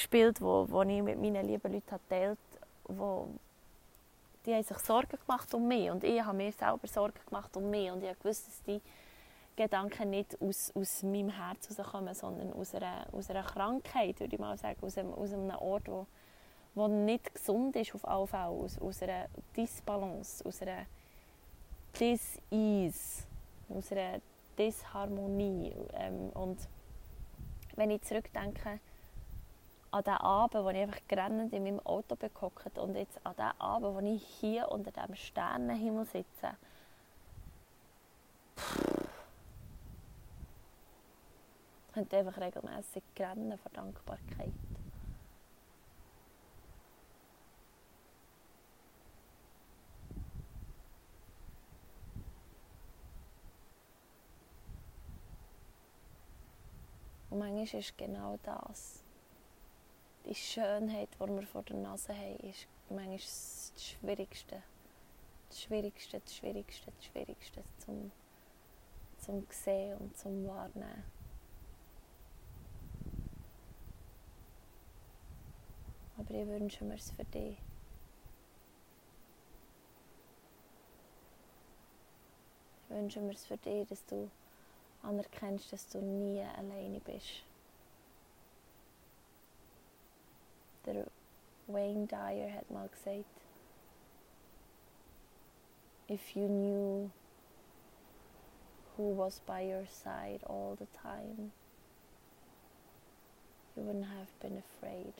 gespielt, 0.00 0.40
wo, 0.40 0.66
wo 0.68 0.82
ich 0.82 1.02
mit 1.02 1.20
meinen 1.20 1.46
lieben 1.46 1.72
Leuten 1.72 1.98
geteilt 2.00 2.38
habe, 2.88 3.28
die 4.46 4.54
haben 4.54 4.62
sich 4.62 4.78
Sorgen 4.78 5.18
gemacht 5.26 5.52
um 5.52 5.68
mich 5.68 5.90
und 5.90 6.02
ich 6.02 6.22
habe 6.22 6.36
mir 6.36 6.52
selber 6.52 6.86
Sorgen 6.86 7.20
gemacht 7.26 7.54
um 7.56 7.68
mich 7.68 7.90
und 7.90 8.02
ich 8.02 8.18
gewusst, 8.18 8.46
dass 8.46 8.62
die 8.62 8.80
Gedanken 9.56 10.10
nicht 10.10 10.40
aus, 10.40 10.72
aus 10.74 11.02
meinem 11.02 11.28
Herz 11.28 11.68
kommen, 11.90 12.14
sondern 12.14 12.52
aus 12.54 12.74
einer, 12.74 13.06
aus 13.12 13.28
einer 13.28 13.42
Krankheit, 13.42 14.18
würde 14.20 14.34
ich 14.34 14.40
mal 14.40 14.56
sagen, 14.56 14.78
aus 14.80 14.96
einem, 14.96 15.12
aus 15.12 15.32
einem 15.32 15.50
Ort, 15.50 15.88
wo, 15.88 16.06
wo 16.74 16.88
nicht 16.88 17.34
gesund 17.34 17.76
ist 17.76 17.94
auf 17.94 18.08
alle 18.08 18.26
Fälle, 18.26 18.46
aus, 18.46 18.78
aus 18.78 19.02
einer 19.02 19.26
Disbalance, 19.54 20.44
aus 20.46 20.62
einer 20.62 20.86
Dis-Ease, 21.98 23.24
aus 23.68 23.92
einer 23.92 24.20
Disharmonie. 24.58 25.74
Ähm, 25.92 26.30
und 26.30 26.58
wenn 27.76 27.90
ich 27.90 28.00
zurückdenke 28.02 28.80
an 29.92 30.04
den 30.04 30.14
Abend, 30.14 30.64
wo 30.64 30.68
ich 30.70 30.78
einfach 30.78 31.00
grennend 31.08 31.52
in 31.52 31.64
meinem 31.64 31.80
Auto 31.80 32.14
bekockt 32.16 32.78
und 32.78 32.94
jetzt 32.94 33.18
an 33.24 33.34
den 33.36 33.60
Abend, 33.60 33.94
wo 33.94 34.00
ich 34.00 34.24
hier 34.40 34.70
unter 34.70 34.92
dem 34.92 35.14
Sternenhimmel 35.14 36.04
sitze, 36.04 36.56
könnte 41.92 42.16
einfach 42.18 42.40
regelmäßig 42.40 43.02
rennen 43.18 43.58
vor 43.58 43.72
Dankbarkeit. 43.72 44.52
Und 57.30 57.38
manchmal 57.38 57.80
ist 57.80 57.96
genau 57.96 58.38
das, 58.42 59.04
die 60.30 60.34
Schönheit, 60.34 61.10
die 61.14 61.28
wir 61.28 61.46
vor 61.46 61.62
der 61.64 61.76
Nase 61.76 62.14
haben, 62.16 62.36
ist 62.48 62.66
manchmal 62.88 63.18
das 63.18 63.72
Schwierigste. 63.76 64.62
Das 65.50 65.60
Schwierigste, 65.60 66.20
das 66.20 66.36
Schwierigste, 66.36 66.92
das 66.96 67.04
Schwierigste 67.04 67.62
zum, 67.84 68.10
zum 69.18 69.46
Sehen 69.50 69.98
und 69.98 70.16
zum 70.16 70.46
Wahrnehmen. 70.46 71.04
aber 76.20 76.34
ich 76.34 76.46
wünsche 76.46 76.84
mir 76.84 76.94
es 76.94 77.10
für 77.10 77.24
dich. 77.24 77.56
Ich 82.84 82.96
wünsche 82.96 83.20
mir 83.20 83.32
es 83.32 83.46
für 83.46 83.56
dich, 83.56 83.88
dass 83.88 84.04
du 84.06 84.30
anerkennst, 85.02 85.72
dass 85.72 85.88
du 85.88 85.98
nie 85.98 86.40
alleine 86.40 87.00
bist. 87.00 87.44
Der 90.86 91.06
Wayne 91.66 92.06
Dyer 92.06 92.52
hat 92.54 92.70
mal 92.70 92.88
gesagt, 92.88 93.24
if 96.08 96.34
you 96.34 96.48
knew 96.48 97.10
who 98.96 99.14
was 99.14 99.40
by 99.40 99.62
your 99.62 99.86
side 99.86 100.40
all 100.44 100.76
the 100.78 100.86
time, 100.86 101.52
you 103.76 103.82
wouldn't 103.82 104.08
have 104.08 104.28
been 104.40 104.58
afraid. 104.58 105.14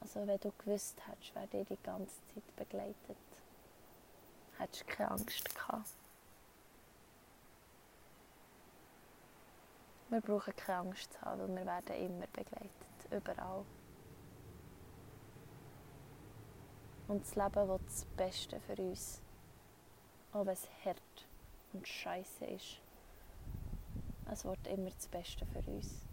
Also 0.00 0.26
wenn 0.26 0.38
du 0.38 0.52
gewusst 0.58 1.00
hättest, 1.06 1.34
wer 1.34 1.46
dich 1.46 1.68
die 1.68 1.82
ganze 1.82 2.14
Zeit 2.34 2.56
begleitet. 2.56 3.16
hättest 4.58 4.82
du 4.82 4.86
keine 4.86 5.10
Angst 5.12 5.54
gehabt. 5.54 6.01
Wir 10.12 10.20
brauchen 10.20 10.54
keine 10.54 10.80
Angst 10.80 11.10
zu 11.10 11.22
haben, 11.22 11.40
weil 11.40 11.56
wir 11.56 11.64
werden 11.64 11.96
immer 11.96 12.26
begleitet, 12.26 12.70
überall. 13.10 13.64
Und 17.08 17.22
das 17.22 17.34
Leben 17.34 17.66
will 17.66 17.80
das 17.82 18.04
Beste 18.14 18.60
für 18.60 18.76
uns. 18.76 19.22
Auch 20.34 20.44
wenn 20.44 20.52
es 20.52 20.68
hart 20.84 21.26
und 21.72 21.88
scheiße 21.88 22.44
ist. 22.44 22.82
Es 24.30 24.44
wird 24.44 24.66
immer 24.66 24.90
das 24.90 25.08
Beste 25.08 25.46
für 25.46 25.62
uns. 25.70 26.04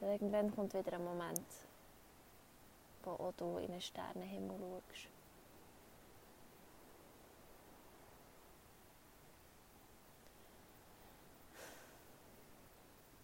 Irgendwann 0.00 0.56
kommt 0.56 0.72
wieder 0.72 0.94
ein 0.94 1.04
Moment, 1.04 1.46
wo 3.02 3.10
auch 3.10 3.34
du 3.36 3.58
in 3.58 3.72
den 3.72 3.82
Sternenhimmel 3.82 4.58
schaust. 4.94 5.19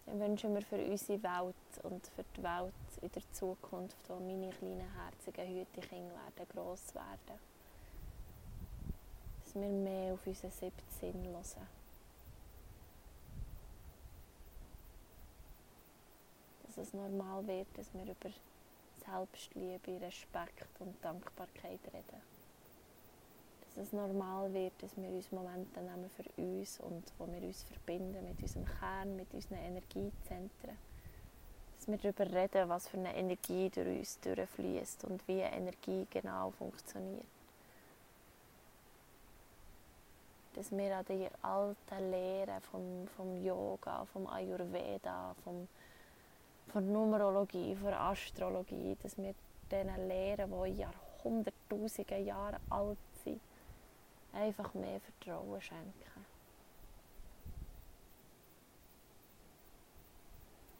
Ich 0.09 0.19
wünsche 0.19 0.47
mir 0.47 0.61
für 0.61 0.77
unsere 0.77 1.21
Welt 1.21 1.83
und 1.83 2.07
für 2.07 2.23
die 2.35 2.43
Welt 2.43 2.73
in 3.01 3.11
der 3.11 3.31
Zukunft, 3.33 3.97
wo 4.07 4.15
meine 4.15 4.49
kleinen 4.51 4.89
herzigen 4.95 5.47
Hütekinder 5.47 6.15
werden 6.15 6.47
gross 6.53 6.95
werden, 6.95 7.39
dass 9.43 9.53
wir 9.53 9.67
mehr 9.67 10.13
auf 10.13 10.25
unseren 10.25 10.51
siebten 10.51 10.89
Sinn 10.99 11.25
hören. 11.25 11.67
Dass 16.63 16.77
es 16.77 16.93
normal 16.93 17.45
wird, 17.45 17.67
dass 17.75 17.93
wir 17.93 18.03
über 18.03 18.29
Selbstliebe, 19.05 20.01
Respekt 20.01 20.79
und 20.79 21.03
Dankbarkeit 21.03 21.81
reden. 21.93 22.36
Dass 23.77 23.87
es 23.87 23.93
normal 23.93 24.51
wird, 24.53 24.73
dass 24.81 24.97
wir 24.97 25.07
uns 25.07 25.31
Momente 25.31 25.79
nehmen 25.79 26.09
für 26.09 26.41
uns 26.41 26.79
und 26.79 27.03
wo 27.17 27.27
wir 27.31 27.41
uns 27.41 27.63
verbinden 27.63 28.27
mit 28.27 28.41
unserem 28.41 28.65
Kern, 28.65 29.15
mit 29.15 29.33
unseren 29.33 29.59
Energiezentren 29.59 30.77
dass 31.87 32.03
wir 32.03 32.11
darüber 32.11 32.35
reden, 32.35 32.69
was 32.69 32.87
für 32.87 32.97
eine 32.97 33.15
Energie 33.15 33.69
durch 33.69 33.99
uns 33.99 34.19
durchfließt 34.19 35.05
und 35.05 35.25
wie 35.27 35.39
Energie 35.39 36.05
genau 36.09 36.51
funktioniert. 36.51 37.25
Dass 40.53 40.71
wir 40.71 40.97
an 40.97 41.05
die 41.07 41.27
alten 41.41 42.11
Lehren 42.11 42.61
vom, 42.61 43.07
vom 43.15 43.43
Yoga, 43.43 44.05
vom 44.11 44.27
Ayurveda, 44.27 45.35
vom, 45.43 45.67
von 46.73 46.91
Numerologie, 46.91 47.75
von 47.75 47.93
Astrologie, 47.93 48.97
dass 49.01 49.17
wir 49.17 49.33
diesen 49.71 50.07
Lehren, 50.07 50.51
die 50.65 50.81
Jahrhunderttausende 50.81 52.17
Jahre 52.17 52.59
alt 52.69 52.97
einfach 54.33 54.73
mehr 54.73 54.99
Vertrauen 54.99 55.61
schenken. 55.61 56.25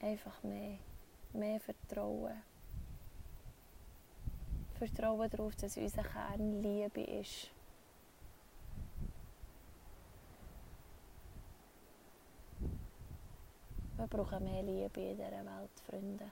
Einfach 0.02 0.44
mehr 0.44 0.78
mehr 1.38 1.60
Vertrauen. 1.60 2.42
Vertrauen 4.78 5.30
darauf, 5.30 5.56
dass 5.56 5.78
unser 5.78 6.04
Kern 6.04 6.62
Liebe 6.62 7.02
ist. 7.02 7.50
Wir 13.98 14.08
brauchen 14.08 14.44
mehr 14.44 14.62
Liebe 14.62 15.02
in 15.02 15.18
dieser 15.18 15.32
Welt, 15.32 15.80
Freunde. 15.90 16.26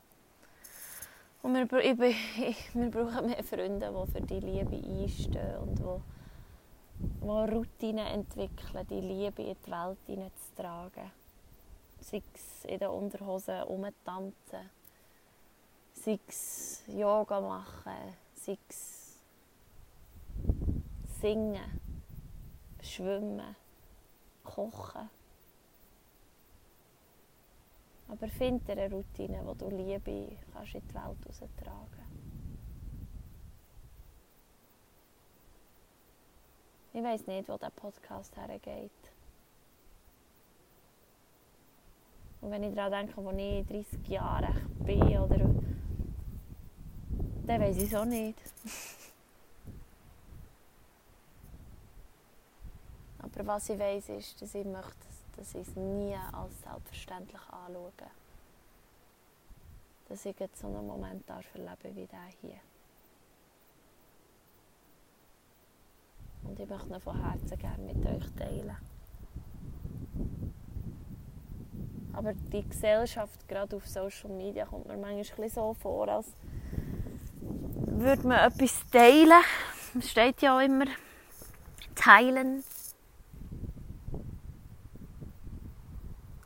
Und 1.41 1.55
wir, 1.55 1.65
brauchen 1.65 3.25
mehr 3.25 3.43
Freunde, 3.43 3.91
die 3.91 4.11
für 4.11 4.21
die 4.21 4.39
Liebe 4.39 4.75
einstehen 4.75 5.57
und 5.57 5.79
die, 5.79 6.01
die 6.99 7.27
Routinen 7.27 8.07
entwickeln, 8.07 8.87
die 8.89 9.01
Liebe 9.01 9.43
in 9.43 9.55
die 9.65 9.71
Welt 9.71 9.97
hineinzutragen. 10.05 11.11
Sei 11.99 12.21
es 12.33 12.65
in 12.65 12.79
den 12.79 12.89
Unterhosen 12.89 13.61
rumtanzen 13.61 14.69
sei 16.05 16.19
es 16.27 16.83
Yoga 16.87 17.41
machen, 17.41 18.13
sei 18.35 18.57
es 18.69 19.17
singen, 21.19 21.81
schwimmen, 22.81 23.55
kochen. 24.43 25.09
Aber 28.07 28.27
finde 28.27 28.73
eine 28.73 28.91
Routine, 28.91 29.41
wo 29.43 29.55
du 29.55 29.69
Liebe 29.69 30.37
kannst 30.53 30.75
in 30.75 30.87
die 30.87 30.93
Welt 30.93 31.17
heraustragen 31.25 32.04
Ich 36.95 37.03
weiß 37.03 37.27
nicht, 37.27 37.49
wo 37.49 37.57
der 37.57 37.71
Podcast 37.71 38.37
hergeht. 38.37 38.89
Und 42.39 42.51
wenn 42.51 42.63
ich 42.63 42.73
daran 42.73 43.07
denke, 43.07 43.21
wo 43.21 43.31
ich 43.31 43.67
30 43.67 44.07
Jahre 44.07 44.53
bin 44.79 45.01
oder 45.17 45.39
dann 47.45 47.61
weiß 47.61 47.75
ich 47.79 47.91
es 47.91 47.95
auch 47.95 48.05
nicht. 48.05 48.39
Aber 53.19 53.45
was 53.45 53.67
ich 53.67 53.77
weiß, 53.77 54.07
ist, 54.09 54.41
dass 54.41 54.55
ich 54.55 54.65
möchte, 54.65 54.95
dass 55.35 55.53
ich 55.53 55.67
es 55.67 55.75
nie 55.75 56.15
als 56.31 56.61
selbstverständlich 56.61 57.41
anschaue. 57.49 57.91
Dass 60.07 60.25
ich 60.25 60.39
jetzt 60.39 60.59
so 60.61 60.67
einen 60.67 60.87
Moment 60.87 61.29
darf 61.29 61.43
erleben 61.55 61.93
wie 61.93 62.07
der 62.07 62.27
hier. 62.39 62.61
Und 66.47 66.59
ich 66.59 66.69
möchte 66.69 66.93
ihn 66.93 66.99
von 66.99 67.21
Herzen 67.21 67.57
gerne 67.57 67.83
mit 67.83 68.05
euch 68.05 68.31
teilen. 68.33 68.77
Aber 72.13 72.33
die 72.33 72.67
Gesellschaft, 72.67 73.47
gerade 73.47 73.75
auf 73.75 73.85
Social 73.87 74.29
Media, 74.29 74.65
kommt 74.65 74.87
mir 74.87 74.97
manchmal 74.97 75.49
so 75.49 75.73
vor, 75.73 76.07
als 76.07 76.33
würde 77.41 78.27
man 78.27 78.51
etwas 78.51 78.79
teilen. 78.89 79.43
Es 79.97 80.11
steht 80.11 80.41
ja 80.41 80.55
auch 80.55 80.61
immer 80.61 80.85
teilen. 81.93 82.63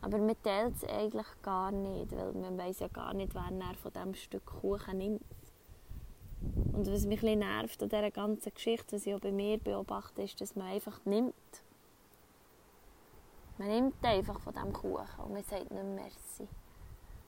Aber 0.02 0.18
man 0.18 0.36
teilt 0.42 0.76
es 0.76 0.90
eigentlich 0.90 1.28
gar 1.44 1.72
nicht, 1.72 2.16
weil 2.16 2.34
man 2.34 2.58
weiß 2.58 2.80
ja 2.80 2.88
gar 2.88 3.14
nicht, 3.14 3.36
wer 3.36 3.44
er 3.44 3.76
von 3.76 3.94
diesem 3.94 4.16
Stück 4.16 4.46
Kuchen 4.46 4.98
nimmt. 4.98 5.22
Und 6.80 6.90
was 6.94 7.06
mich 7.06 7.22
ein 7.24 7.40
nervt 7.40 7.84
an 7.84 7.90
dieser 7.90 8.10
ganzen 8.10 8.54
Geschichte, 8.54 8.96
was 8.96 9.06
ich 9.06 9.14
auch 9.14 9.20
bei 9.20 9.34
mir 9.34 9.58
beobachte, 9.58 10.22
ist, 10.22 10.40
dass 10.40 10.56
man 10.56 10.68
einfach 10.68 10.98
nimmt. 11.04 11.34
Man 13.58 13.68
nimmt 13.68 13.96
einfach 14.02 14.40
von 14.40 14.54
diesem 14.54 14.72
Kuchen 14.72 15.24
und 15.26 15.34
man 15.34 15.44
sagt 15.44 15.72
nicht 15.72 15.84
Merci. 15.84 16.48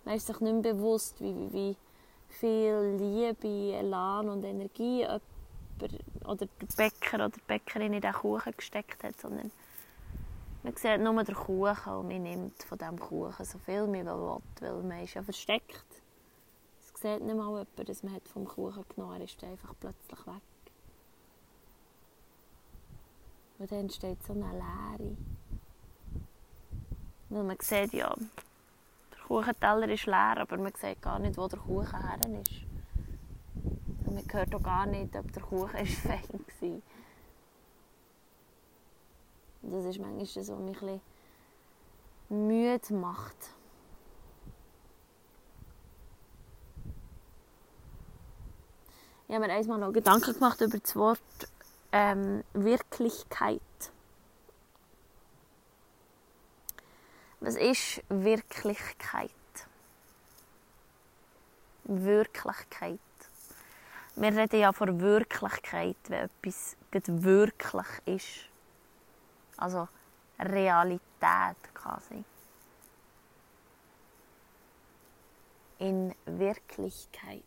Man 0.06 0.16
ist 0.16 0.28
sich 0.28 0.40
nicht 0.40 0.54
mehr 0.54 0.74
bewusst, 0.74 1.20
wie, 1.20 1.36
wie, 1.52 1.52
wie 1.52 2.34
viel 2.34 2.96
Liebe, 2.98 3.76
Elan 3.76 4.30
und 4.30 4.46
Energie 4.46 5.02
jemand 5.02 5.22
oder 6.24 6.46
der 6.46 6.68
Bäcker 6.78 7.16
oder 7.16 7.30
die 7.32 7.42
Bäckerin 7.46 7.92
in 7.92 8.00
diesen 8.00 8.14
Kuchen 8.14 8.54
gesteckt 8.56 9.04
hat, 9.04 9.20
sondern 9.20 9.52
man 10.64 10.78
sieht 10.78 11.02
nur 11.02 11.24
den 11.26 11.36
Kuchen 11.36 11.92
und 11.92 12.08
man 12.08 12.24
nimmt 12.24 12.64
von 12.64 12.78
diesem 12.78 12.98
Kuchen 12.98 13.44
so 13.44 13.58
viel 13.58 13.86
man 13.86 14.06
will, 14.06 14.38
weil 14.62 14.84
man 14.84 15.04
ist 15.04 15.16
ja 15.16 15.22
versteckt. 15.22 15.91
Sieht 17.02 17.24
nicht 17.24 17.36
mal 17.36 17.48
jemand, 17.48 17.90
dass 17.90 18.04
man 18.04 18.22
vom 18.32 18.46
Kuchen 18.46 18.86
genommen 18.90 19.16
hat, 19.16 19.24
ist 19.24 19.44
einfach 19.44 19.74
plötzlich 19.80 20.28
weg. 20.28 20.42
Und 23.58 23.72
dann 23.72 23.80
entsteht 23.80 24.22
so 24.24 24.34
eine 24.34 24.52
Leere. 24.52 25.18
Weil 27.30 27.44
man 27.44 27.58
sieht 27.60 27.94
ja, 27.94 28.14
Kuchenteller 29.28 29.90
ist 29.90 30.06
leer, 30.06 30.38
aber 30.38 30.58
man 30.58 30.74
sieht 30.76 31.02
gar 31.02 31.18
nicht, 31.18 31.38
wo 31.38 31.48
der 31.48 31.58
Kuchen 31.58 32.08
her 32.08 32.20
ist. 32.40 32.66
Und 34.06 34.14
man 34.14 34.24
hört 34.32 34.54
auch 34.54 34.62
gar 34.62 34.86
nicht, 34.86 35.16
ob 35.16 35.32
der 35.32 35.42
Kuchen 35.42 35.86
fein 35.88 36.22
war. 36.30 36.82
Das 39.64 39.86
ist 39.86 40.00
manchmal 40.00 40.20
das, 40.20 40.36
was 40.36 40.60
mich 40.60 40.82
ein 40.84 41.02
müde 42.30 42.94
macht. 42.94 43.56
Ich 49.32 49.36
habe 49.38 49.48
mir 49.48 49.54
einmal 49.54 49.80
noch 49.80 49.94
Gedanken 49.94 50.34
gemacht 50.34 50.60
über 50.60 50.78
das 50.78 50.94
Wort 50.94 51.22
ähm, 51.94 52.44
Wirklichkeit. 52.52 53.62
Was 57.40 57.56
ist 57.56 58.04
Wirklichkeit? 58.10 59.32
Wirklichkeit. 61.86 63.00
Wir 64.18 64.36
reden 64.36 64.60
ja 64.60 64.74
von 64.74 65.00
Wirklichkeit, 65.00 65.96
wenn 66.10 66.30
etwas 66.42 66.76
wirklich 66.92 67.88
ist. 68.04 68.50
Also 69.56 69.88
Realität 70.40 71.56
quasi. 71.74 72.26
In 75.80 76.14
Wirklichkeit. 76.26 77.44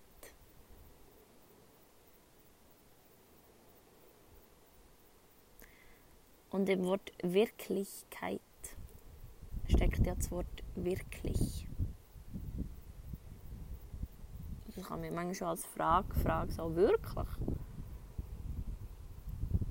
Und 6.55 6.69
im 6.69 6.85
Wort 6.85 7.11
Wirklichkeit 7.21 8.41
steckt 9.67 10.07
ja 10.07 10.15
das 10.15 10.31
Wort 10.31 10.47
wirklich. 10.77 11.67
Das 14.67 14.87
kann 14.87 15.01
mich 15.01 15.11
manchmal 15.11 15.35
schon 15.35 15.49
als 15.49 15.65
Frage 15.65 16.15
fragen, 16.15 16.53
so 16.53 16.77
wirklich? 16.77 17.29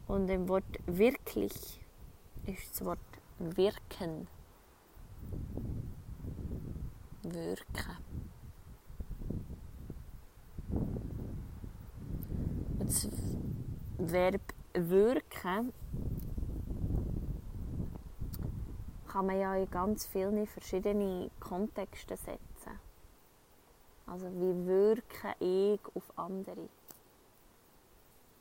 Und 0.07 0.27
im 0.27 0.49
Wort 0.49 0.65
wirklich 0.85 1.79
ist 2.47 2.71
das 2.71 2.83
Wort 2.83 2.99
wirken. 3.39 4.27
Wirken. 7.21 7.97
Das 12.79 13.07
Verb 13.97 14.41
wirken 14.73 15.71
kann 19.13 19.27
man 19.27 19.39
ja 19.39 19.55
in 19.55 19.69
ganz 19.69 20.07
vielen 20.07 20.47
verschiedenen 20.47 21.29
Kontexten 21.39 22.17
setzen. 22.17 22.79
Also 24.07 24.25
wie 24.25 24.65
wirke 24.65 25.35
ich 25.39 25.79
auf 25.95 26.17
andere? 26.17 26.67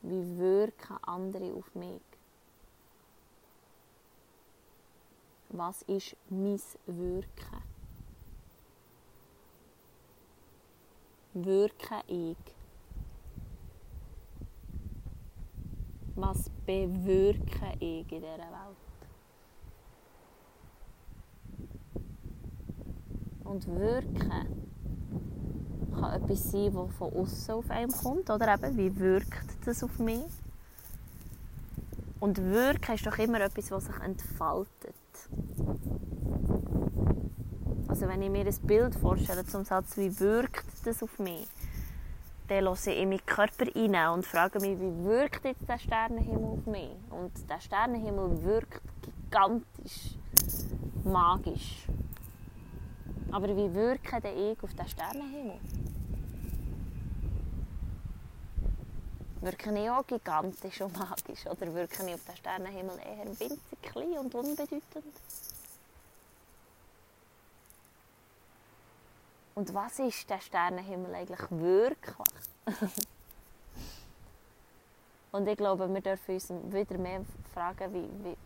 Wie 0.00 0.38
wirken 0.38 0.96
andere 1.02 1.52
auf 1.52 1.74
mich? 1.74 2.00
Was 5.50 5.82
ist 5.82 6.16
mein 6.30 6.58
Wirken? 6.86 7.62
Wirke 11.34 12.02
ich? 12.06 12.36
Was 16.14 16.48
bewirke 16.64 17.74
ich 17.78 18.10
in 18.10 18.22
dieser 18.22 18.38
Welt? 18.38 18.91
Und 23.52 23.66
wirken 23.66 24.30
kann 25.94 26.22
etwas 26.22 26.50
sein, 26.50 26.72
das 26.72 26.94
von 26.96 27.12
außen 27.12 27.54
auf 27.54 27.70
einem 27.70 27.92
kommt. 27.92 28.30
Oder 28.30 28.54
eben, 28.54 28.78
wie 28.78 28.98
wirkt 28.98 29.66
das 29.66 29.84
auf 29.84 29.98
mich? 29.98 30.24
Und 32.18 32.38
wirken 32.38 32.94
ist 32.94 33.04
doch 33.04 33.18
immer 33.18 33.42
etwas, 33.42 33.70
was 33.70 33.84
sich 33.84 34.00
entfaltet. 34.00 34.94
Also 37.88 38.08
wenn 38.08 38.22
ich 38.22 38.30
mir 38.30 38.46
ein 38.46 38.56
Bild 38.62 38.94
vorstelle 38.94 39.44
zum 39.44 39.66
Satz, 39.66 39.98
wie 39.98 40.18
wirkt 40.18 40.64
das 40.86 41.02
auf 41.02 41.18
mich, 41.18 41.46
dann 42.48 42.64
höre 42.64 42.72
ich 42.72 42.86
in 42.86 43.10
meinen 43.10 43.26
Körper 43.26 43.66
rein 43.76 44.14
und 44.14 44.24
frage 44.24 44.60
mich, 44.60 44.80
wie 44.80 45.04
wirkt 45.04 45.44
jetzt 45.44 45.68
der 45.68 45.78
Sternenhimmel 45.78 46.52
auf 46.52 46.64
mich? 46.64 46.96
Und 47.10 47.50
der 47.50 47.60
Sternenhimmel 47.60 48.42
wirkt 48.44 48.80
gigantisch, 49.02 50.16
magisch. 51.04 51.86
Aber 53.32 53.48
wie 53.48 53.74
wirke 53.74 54.20
denn 54.20 54.52
ich 54.52 54.62
auf 54.62 54.74
den 54.74 54.86
Sternenhimmel? 54.86 55.58
Wirke 59.40 59.82
ich 59.82 59.90
auch 59.90 60.06
gigantisch 60.06 60.82
und 60.82 60.96
magisch 60.98 61.46
oder 61.46 61.74
wirke 61.74 62.06
ich 62.06 62.14
auf 62.14 62.24
den 62.24 62.36
Sternenhimmel 62.36 62.98
eher 62.98 63.26
winzig 63.26 63.58
klein 63.82 64.18
und 64.18 64.34
unbedeutend? 64.34 64.82
Und 69.54 69.74
was 69.74 69.98
ist 69.98 70.28
der 70.28 70.40
Sternenhimmel 70.40 71.14
eigentlich 71.14 71.50
wirklich? 71.50 72.46
und 75.32 75.48
ich 75.48 75.56
glaube, 75.56 75.92
wir 75.92 76.00
dürfen 76.02 76.34
uns 76.34 76.50
wieder 76.50 76.98
mehr 76.98 77.24
fragen, 77.54 77.94
wie, 77.94 78.08
wie, 78.24 78.36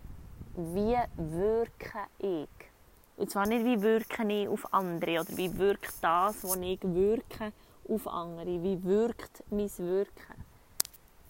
wie 0.75 0.97
wirke 1.17 2.07
ich? 2.19 2.76
Und 3.17 3.31
zwar 3.31 3.47
nicht, 3.47 3.65
wie 3.65 3.81
wirke 3.81 4.31
ich 4.31 4.49
auf 4.49 4.73
andere 4.75 5.21
oder 5.21 5.37
wie 5.37 5.57
wirkt 5.57 5.95
das, 6.03 6.45
was 6.45 6.57
ich 6.57 6.81
wirke, 6.83 7.53
auf 7.89 8.07
andere. 8.09 8.63
Wie 8.63 8.83
wirkt 8.85 9.43
mein 9.51 9.71
Wirken? 9.79 10.45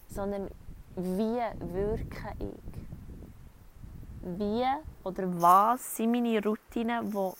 Sondern 0.09 0.49
wie 0.95 1.39
wirke 1.73 2.35
ich? 2.39 2.77
Wie 4.21 4.65
oder 5.03 5.41
was 5.41 5.95
sind 5.95 6.11
meine 6.11 6.43
Routinen, 6.43 7.11
die 7.11 7.31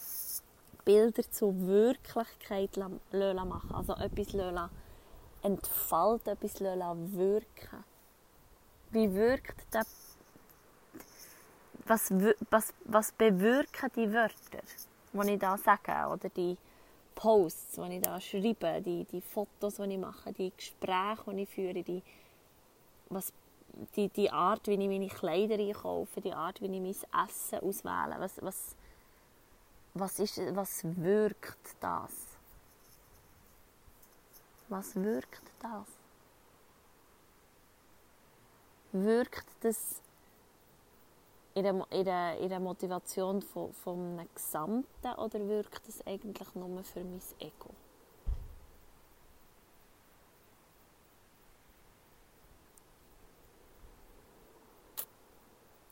Bilder 0.85 1.29
zur 1.29 1.53
Wirklichkeit 1.67 2.77
machen 2.77 3.71
Also 3.73 3.93
etwas 3.95 4.69
entfalten, 5.41 6.33
etwas 6.33 6.61
wirken. 6.61 7.83
Wie 8.91 9.13
wirkt 9.13 9.73
der 9.73 9.83
was, 11.87 12.11
was, 12.49 12.73
was 12.85 13.11
bewirken 13.11 13.91
die 13.95 14.11
Wörter, 14.11 14.61
die 15.13 15.33
ich 15.33 15.39
da 15.39 15.57
sage, 15.57 16.09
oder 16.11 16.29
die 16.29 16.57
Posts, 17.15 17.75
die 17.75 17.95
ich 17.95 18.01
da 18.01 18.19
schreibe, 18.21 18.81
die, 18.81 19.05
die 19.05 19.21
Fotos, 19.21 19.75
die 19.75 19.93
ich 19.93 19.97
mache, 19.97 20.31
die 20.33 20.51
Gespräche, 20.55 21.33
die 21.33 21.41
ich 21.43 21.49
führe, 21.49 21.83
die, 21.83 22.03
was, 23.09 23.33
die, 23.95 24.09
die 24.09 24.29
Art, 24.29 24.67
wie 24.67 24.73
ich 24.73 24.87
meine 24.87 25.07
Kleider 25.07 25.55
einkaufe, 25.55 26.21
die 26.21 26.33
Art, 26.33 26.61
wie 26.61 26.65
ich 26.65 26.71
mein 26.71 27.25
Essen 27.25 27.59
auswähle, 27.59 28.15
was, 28.19 28.41
was, 28.41 28.75
was, 29.93 30.19
ist, 30.19 30.39
was 30.55 30.81
wirkt 30.83 31.75
das? 31.79 32.11
Was 34.69 34.95
wirkt 34.95 35.43
das? 35.59 35.87
Wirkt 38.91 39.45
das 39.61 40.01
in 41.57 41.63
der, 41.63 41.91
in 41.91 42.05
der, 42.05 42.37
in 42.37 42.49
der 42.49 42.59
Motivation 42.59 43.41
von, 43.41 44.21
Gesamten 44.35 45.07
oder 45.17 45.47
wirkt 45.47 45.87
das 45.87 46.05
eigentlich 46.05 46.53
nur 46.53 46.83
für 46.83 47.03
mein 47.03 47.19
Ego? 47.39 47.73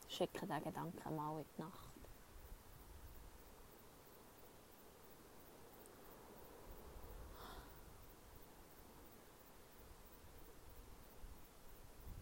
Schicke 0.08 0.46
diesen 0.46 0.62
Gedanken 0.62 1.16
mal 1.16 1.40
in 1.40 1.44
die 1.56 1.62
Nacht. 1.62 1.72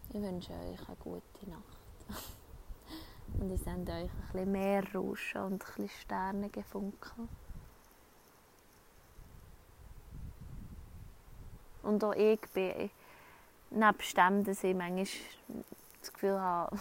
Ich 0.08 0.14
wünsche 0.14 0.52
euch 0.52 0.88
eine 0.88 0.96
gute 0.96 1.50
Nacht. 1.50 2.34
Und 3.38 3.50
ich 3.50 3.60
sende 3.62 3.92
euch 3.92 4.02
ein 4.02 4.28
bisschen 4.32 4.52
mehr 4.52 4.82
Rauschen 4.94 5.42
und 5.42 5.52
ein 5.52 5.58
bisschen 5.58 5.88
Sternengefunkel. 5.88 7.28
Und 11.82 12.02
auch 12.02 12.14
ich 12.14 12.40
bin, 12.54 12.90
nebst 13.70 14.16
dem, 14.16 14.44
dass 14.44 14.64
ich 14.64 14.74
manchmal 14.74 15.06
das 16.00 16.12
Gefühl 16.12 16.40
habe, 16.40 16.76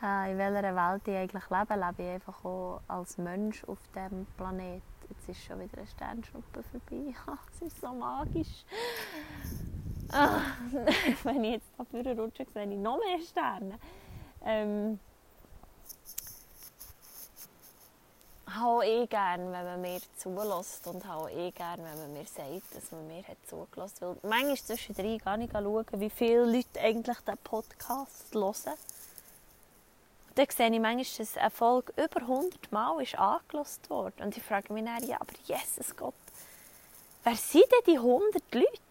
ah, 0.00 0.26
in 0.26 0.38
welcher 0.38 0.74
Welt 0.74 1.02
ich 1.06 1.14
eigentlich 1.14 1.50
lebe, 1.50 1.74
lebe 1.74 2.02
ich 2.02 2.08
einfach 2.14 2.44
auch 2.44 2.80
als 2.88 3.18
Mensch 3.18 3.64
auf 3.64 3.78
diesem 3.94 4.26
Planeten. 4.36 4.82
Jetzt 5.10 5.28
ist 5.28 5.44
schon 5.44 5.60
wieder 5.60 5.76
eine 5.78 5.86
Sternschnuppe 5.86 6.62
vorbei. 6.62 7.14
Es 7.52 7.62
ist 7.62 7.80
so 7.80 7.92
magisch. 7.92 8.64
Wenn 11.24 11.44
ich 11.44 11.52
jetzt 11.54 11.66
da 11.76 11.84
vorne 11.84 12.16
rutsche, 12.16 12.46
sehe 12.52 12.70
ich 12.70 12.78
noch 12.78 12.98
mehr 12.98 13.18
Sterne. 13.20 13.78
Ähm, 14.44 15.00
habe 18.46 18.86
ich 18.86 19.10
gerne, 19.10 19.50
wenn 19.50 19.64
man 19.64 19.80
mir 19.80 20.00
zulässt 20.16 20.86
und 20.86 21.04
habe 21.06 21.32
ich 21.32 21.54
gerne, 21.54 21.82
wenn 21.82 21.98
man 21.98 22.12
mir 22.12 22.26
sagt, 22.26 22.74
dass 22.74 22.92
man 22.92 23.06
mir 23.08 23.22
hat 23.26 23.38
zugelassen 23.48 24.08
hat. 24.08 24.22
Weil 24.22 24.30
manchmal 24.30 24.56
zwischendrin 24.56 25.18
gar 25.18 25.36
nicht 25.36 25.52
schauen, 25.52 25.86
wie 25.94 26.10
viele 26.10 26.44
Leute 26.44 26.80
eigentlich 26.80 27.16
diesen 27.18 27.38
Podcast 27.38 28.34
hören. 28.34 28.78
Dann 30.36 30.46
sehe 30.48 30.72
ich 30.72 30.80
manchmal, 30.80 31.04
dass 31.18 31.36
eine 31.36 31.50
Folge 31.50 31.92
über 31.96 32.20
100 32.20 32.70
Mal 32.70 33.02
ist 33.02 33.18
angelost 33.18 33.90
wurde. 33.90 34.22
Und 34.22 34.36
ich 34.36 34.42
frage 34.42 34.72
mich 34.72 34.84
dann, 34.84 35.02
ja, 35.06 35.20
aber 35.20 35.32
Jesus 35.44 35.96
Gott, 35.96 36.14
wer 37.24 37.36
sind 37.36 37.64
denn 37.64 37.94
die 37.94 37.98
100 37.98 38.54
Leute? 38.54 38.83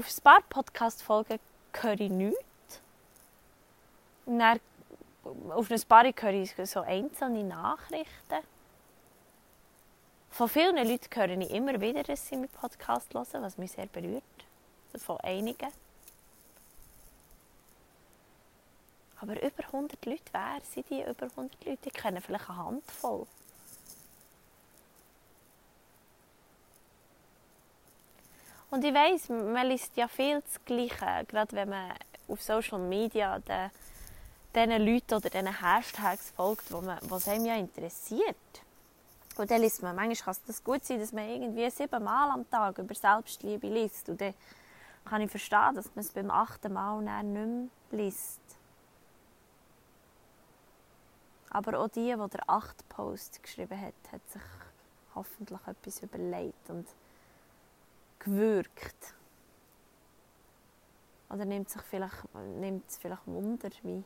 Auf 0.00 0.06
ein 0.06 0.22
paar 0.22 0.40
Podcast-Folgen 0.48 1.38
höre 1.74 2.00
ich 2.00 2.10
nichts. 2.10 2.80
Dann, 4.24 4.58
auf 5.50 5.70
ein 5.70 5.82
paar 5.82 6.04
höre 6.04 6.32
ich 6.32 6.54
so 6.64 6.80
einzelne 6.80 7.44
Nachrichten. 7.44 8.42
Von 10.30 10.48
vielen 10.48 10.76
Leuten 10.88 11.14
höre 11.14 11.38
ich 11.38 11.50
immer 11.50 11.78
wieder, 11.82 12.02
dass 12.02 12.26
sie 12.26 12.36
meinen 12.36 12.48
Podcast 12.48 13.12
hören, 13.12 13.42
was 13.42 13.58
mich 13.58 13.72
sehr 13.72 13.88
berührt. 13.88 14.22
Also 14.94 15.04
von 15.04 15.20
einigen. 15.20 15.70
Aber 19.20 19.34
über 19.34 19.64
100 19.64 20.06
Leute, 20.06 20.22
wer 20.32 20.60
sind 20.62 20.88
die 20.88 21.02
über 21.02 21.26
100 21.26 21.62
Leute? 21.66 21.88
Ich 21.88 21.92
kenne 21.92 22.22
vielleicht 22.22 22.48
eine 22.48 22.56
Handvoll. 22.56 23.26
Und 28.70 28.84
ich 28.84 28.94
weiß, 28.94 29.30
man 29.30 29.66
liest 29.66 29.96
ja 29.96 30.06
viel 30.06 30.40
das 30.40 30.64
Gleiche, 30.64 31.26
gerade 31.26 31.52
wenn 31.56 31.68
man 31.68 31.92
auf 32.28 32.40
Social 32.40 32.78
Media 32.78 33.38
den, 33.40 33.70
diesen 34.54 34.86
Leuten 34.86 35.14
oder 35.14 35.28
diesen 35.28 35.60
Hashtags 35.60 36.30
folgt, 36.30 36.70
wo 36.72 36.80
man, 36.80 36.98
was 37.02 37.26
einem 37.26 37.46
ja 37.46 37.56
interessiert. 37.56 38.36
Und 39.36 39.50
dann 39.50 39.60
liest 39.60 39.82
man, 39.82 39.96
manchmal 39.96 40.34
kann 40.34 40.44
es 40.48 40.62
gut 40.62 40.84
sein, 40.84 41.00
dass 41.00 41.12
man 41.12 41.28
irgendwie 41.28 41.68
siebenmal 41.70 42.30
am 42.30 42.48
Tag 42.48 42.78
über 42.78 42.94
Selbstliebe 42.94 43.66
liest. 43.66 44.08
Und 44.08 44.20
dann 44.20 44.34
kann 45.04 45.22
ich 45.22 45.30
verstehen, 45.30 45.74
dass 45.74 45.86
man 45.94 46.04
es 46.04 46.12
beim 46.12 46.30
achten 46.30 46.72
Mal 46.72 47.00
nicht 47.00 47.24
mehr 47.32 47.68
liest. 47.90 48.40
Aber 51.50 51.80
auch 51.80 51.88
die, 51.88 52.14
die 52.14 52.28
der 52.30 52.48
acht 52.48 52.88
Post 52.88 53.42
geschrieben 53.42 53.80
hat, 53.80 53.94
hat 54.12 54.30
sich 54.30 54.42
hoffentlich 55.14 55.60
etwas 55.66 56.02
überlegt 56.02 56.70
und 56.70 56.86
gewirkt. 58.20 59.14
Oder 61.28 61.44
nimmt 61.44 61.68
sich 61.68 61.82
vielleicht, 61.82 62.34
nimmt 62.34 62.88
es 62.88 62.98
vielleicht 62.98 63.26
Wunder, 63.26 63.70
wie 63.82 64.04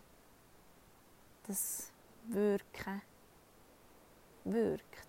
das 1.46 1.92
Wirken 2.26 3.02
wirkt. 4.44 5.08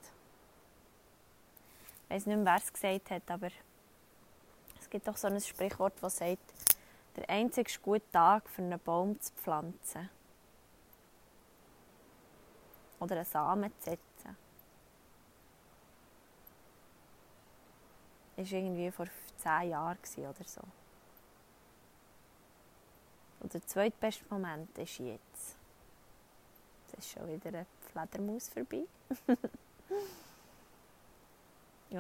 Ich 2.04 2.10
weiß 2.16 2.26
nicht 2.26 2.36
mehr, 2.38 2.46
wer 2.46 2.56
es 2.56 2.72
gesagt 2.72 3.10
hat, 3.12 3.30
aber 3.32 3.50
es 4.80 4.90
gibt 4.90 5.08
doch 5.08 5.18
so 5.18 5.28
ein 5.28 5.40
Sprichwort, 5.42 5.94
das 6.02 6.18
sagt, 6.18 6.54
der 7.16 7.30
einzige 7.30 7.72
gute 7.82 8.10
Tag 8.12 8.50
für 8.50 8.62
einen 8.62 8.80
Baum 8.80 9.20
zu 9.20 9.34
pflanzen 9.34 10.10
oder 13.00 13.16
einen 13.16 13.26
Samen 13.26 13.72
zu 13.80 13.92
setzen, 13.92 14.38
war 18.38 18.52
irgendwie 18.52 18.92
vor 18.92 19.08
zehn 19.38 19.70
Jahren 19.70 19.98
oder 20.18 20.44
so. 20.46 20.62
Und 23.40 23.54
der 23.54 23.66
zweitbeste 23.66 24.26
Moment 24.30 24.78
ist 24.78 25.00
jetzt. 25.00 25.58
Es 26.88 27.00
ist 27.00 27.12
schon 27.12 27.28
wieder 27.28 27.50
eine 27.50 27.66
Fledermaus 27.92 28.50
vorbei. 28.50 28.86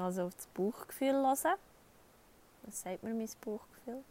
also 0.01 0.23
auf 0.23 0.35
das 0.35 0.47
Bauchgefühl 0.47 1.13
hören. 1.13 1.57
Was 2.63 2.81
sagt 2.81 3.03
mir 3.03 3.13
mein 3.13 3.29
Bauchgefühl? 3.41 4.03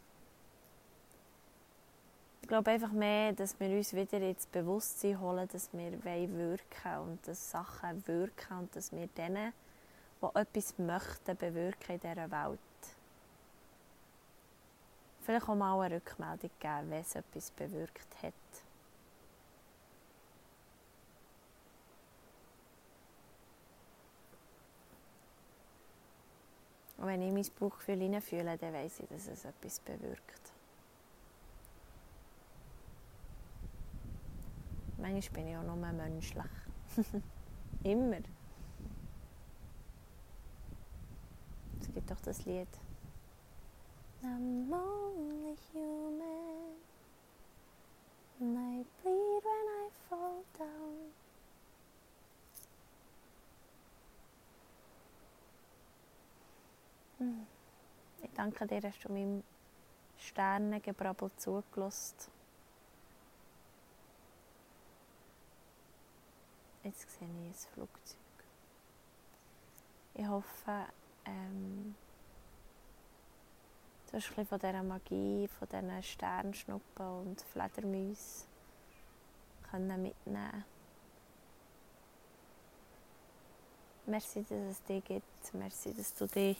Ich 2.41 2.47
glaube 2.47 2.71
einfach 2.71 2.91
mehr, 2.91 3.33
dass 3.33 3.59
wir 3.59 3.69
uns 3.69 3.93
wieder 3.93 4.21
ins 4.21 4.45
Bewusstsein 4.45 5.19
holen, 5.19 5.47
dass 5.51 5.73
wir 5.73 6.03
wirken 6.03 6.99
und 6.99 7.27
dass 7.27 7.51
Sachen 7.51 8.07
wirken 8.07 8.59
und 8.59 8.75
dass 8.75 8.91
wir 8.91 9.07
denen, 9.07 9.51
die 10.33 10.39
etwas 10.39 10.77
möchten, 10.77 11.37
bewirken 11.37 11.93
in 11.95 11.99
dieser 11.99 12.31
Welt. 12.31 12.59
Vielleicht 15.21 15.49
auch 15.49 15.55
mal 15.55 15.81
eine 15.81 15.95
Rückmeldung 15.95 16.51
geben, 16.59 16.91
wenn 16.91 17.01
es 17.01 17.15
etwas 17.15 17.51
bewirkt 17.51 18.21
hat. 18.21 18.33
Und 26.97 27.07
wenn 27.07 27.21
ich 27.21 27.33
mein 27.33 27.59
Bauchgefühl 27.59 27.99
hineinfühle, 27.99 28.57
dann 28.57 28.73
weiss 28.73 28.99
ich, 28.99 29.07
dass 29.07 29.27
es 29.27 29.45
etwas 29.45 29.79
bewirkt. 29.79 30.51
Manchmal 34.97 35.43
bin 35.43 35.51
ich 35.51 35.57
auch 35.57 35.63
nur 35.63 35.75
menschlich. 35.75 36.43
Immer. 37.83 38.21
Gibt 41.95 42.11
doch 42.11 42.19
das 42.19 42.45
Lied. 42.45 42.67
I'm 44.21 44.71
only 44.71 45.55
human. 45.71 46.75
And 48.41 48.57
I 48.57 48.83
bleed 49.01 49.43
when 49.43 49.67
I 49.69 49.89
fall 50.09 50.43
down. 50.59 51.13
Hm. 57.19 57.47
Ich 58.23 58.29
danke 58.35 58.67
dir, 58.67 58.81
dass 58.81 58.99
du 58.99 59.11
meinem 59.11 59.43
Sternengebrabbel 60.17 61.31
zugelassen 61.37 62.35
Jetzt 66.83 67.09
sehe 67.17 67.27
ich 67.27 67.67
ein 67.67 67.73
Flugzeug. 67.73 68.19
Ich 70.13 70.27
hoffe, 70.27 70.85
ähm, 71.25 71.95
du 74.11 74.17
hast 74.17 74.37
ein 74.37 74.45
von 74.45 74.59
dieser 74.59 74.83
Magie, 74.83 75.47
von 75.47 75.67
diesen 75.67 76.03
Sternschnuppen 76.03 77.05
und 77.05 77.41
Fledermäusen 77.41 78.47
mitnehmen 79.73 80.63
Merci, 84.07 84.43
dass 84.43 84.71
es 84.71 84.83
dich 84.83 85.03
gibt. 85.03 85.53
Merci, 85.53 85.93
dass 85.93 86.13
du 86.13 86.27
dich 86.27 86.57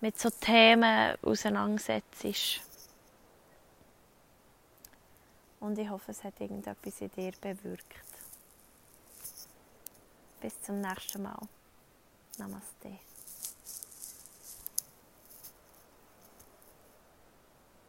mit 0.00 0.18
so 0.18 0.30
Themen 0.30 1.16
auseinandersetzt. 1.22 2.60
Und 5.58 5.78
ich 5.78 5.90
hoffe, 5.90 6.12
es 6.12 6.22
hat 6.22 6.40
irgendetwas 6.40 7.00
in 7.00 7.10
dir 7.10 7.32
bewirkt. 7.40 8.04
Bis 10.40 10.62
zum 10.62 10.80
nächsten 10.80 11.22
Mal. 11.22 11.40
Namaste. 12.38 13.07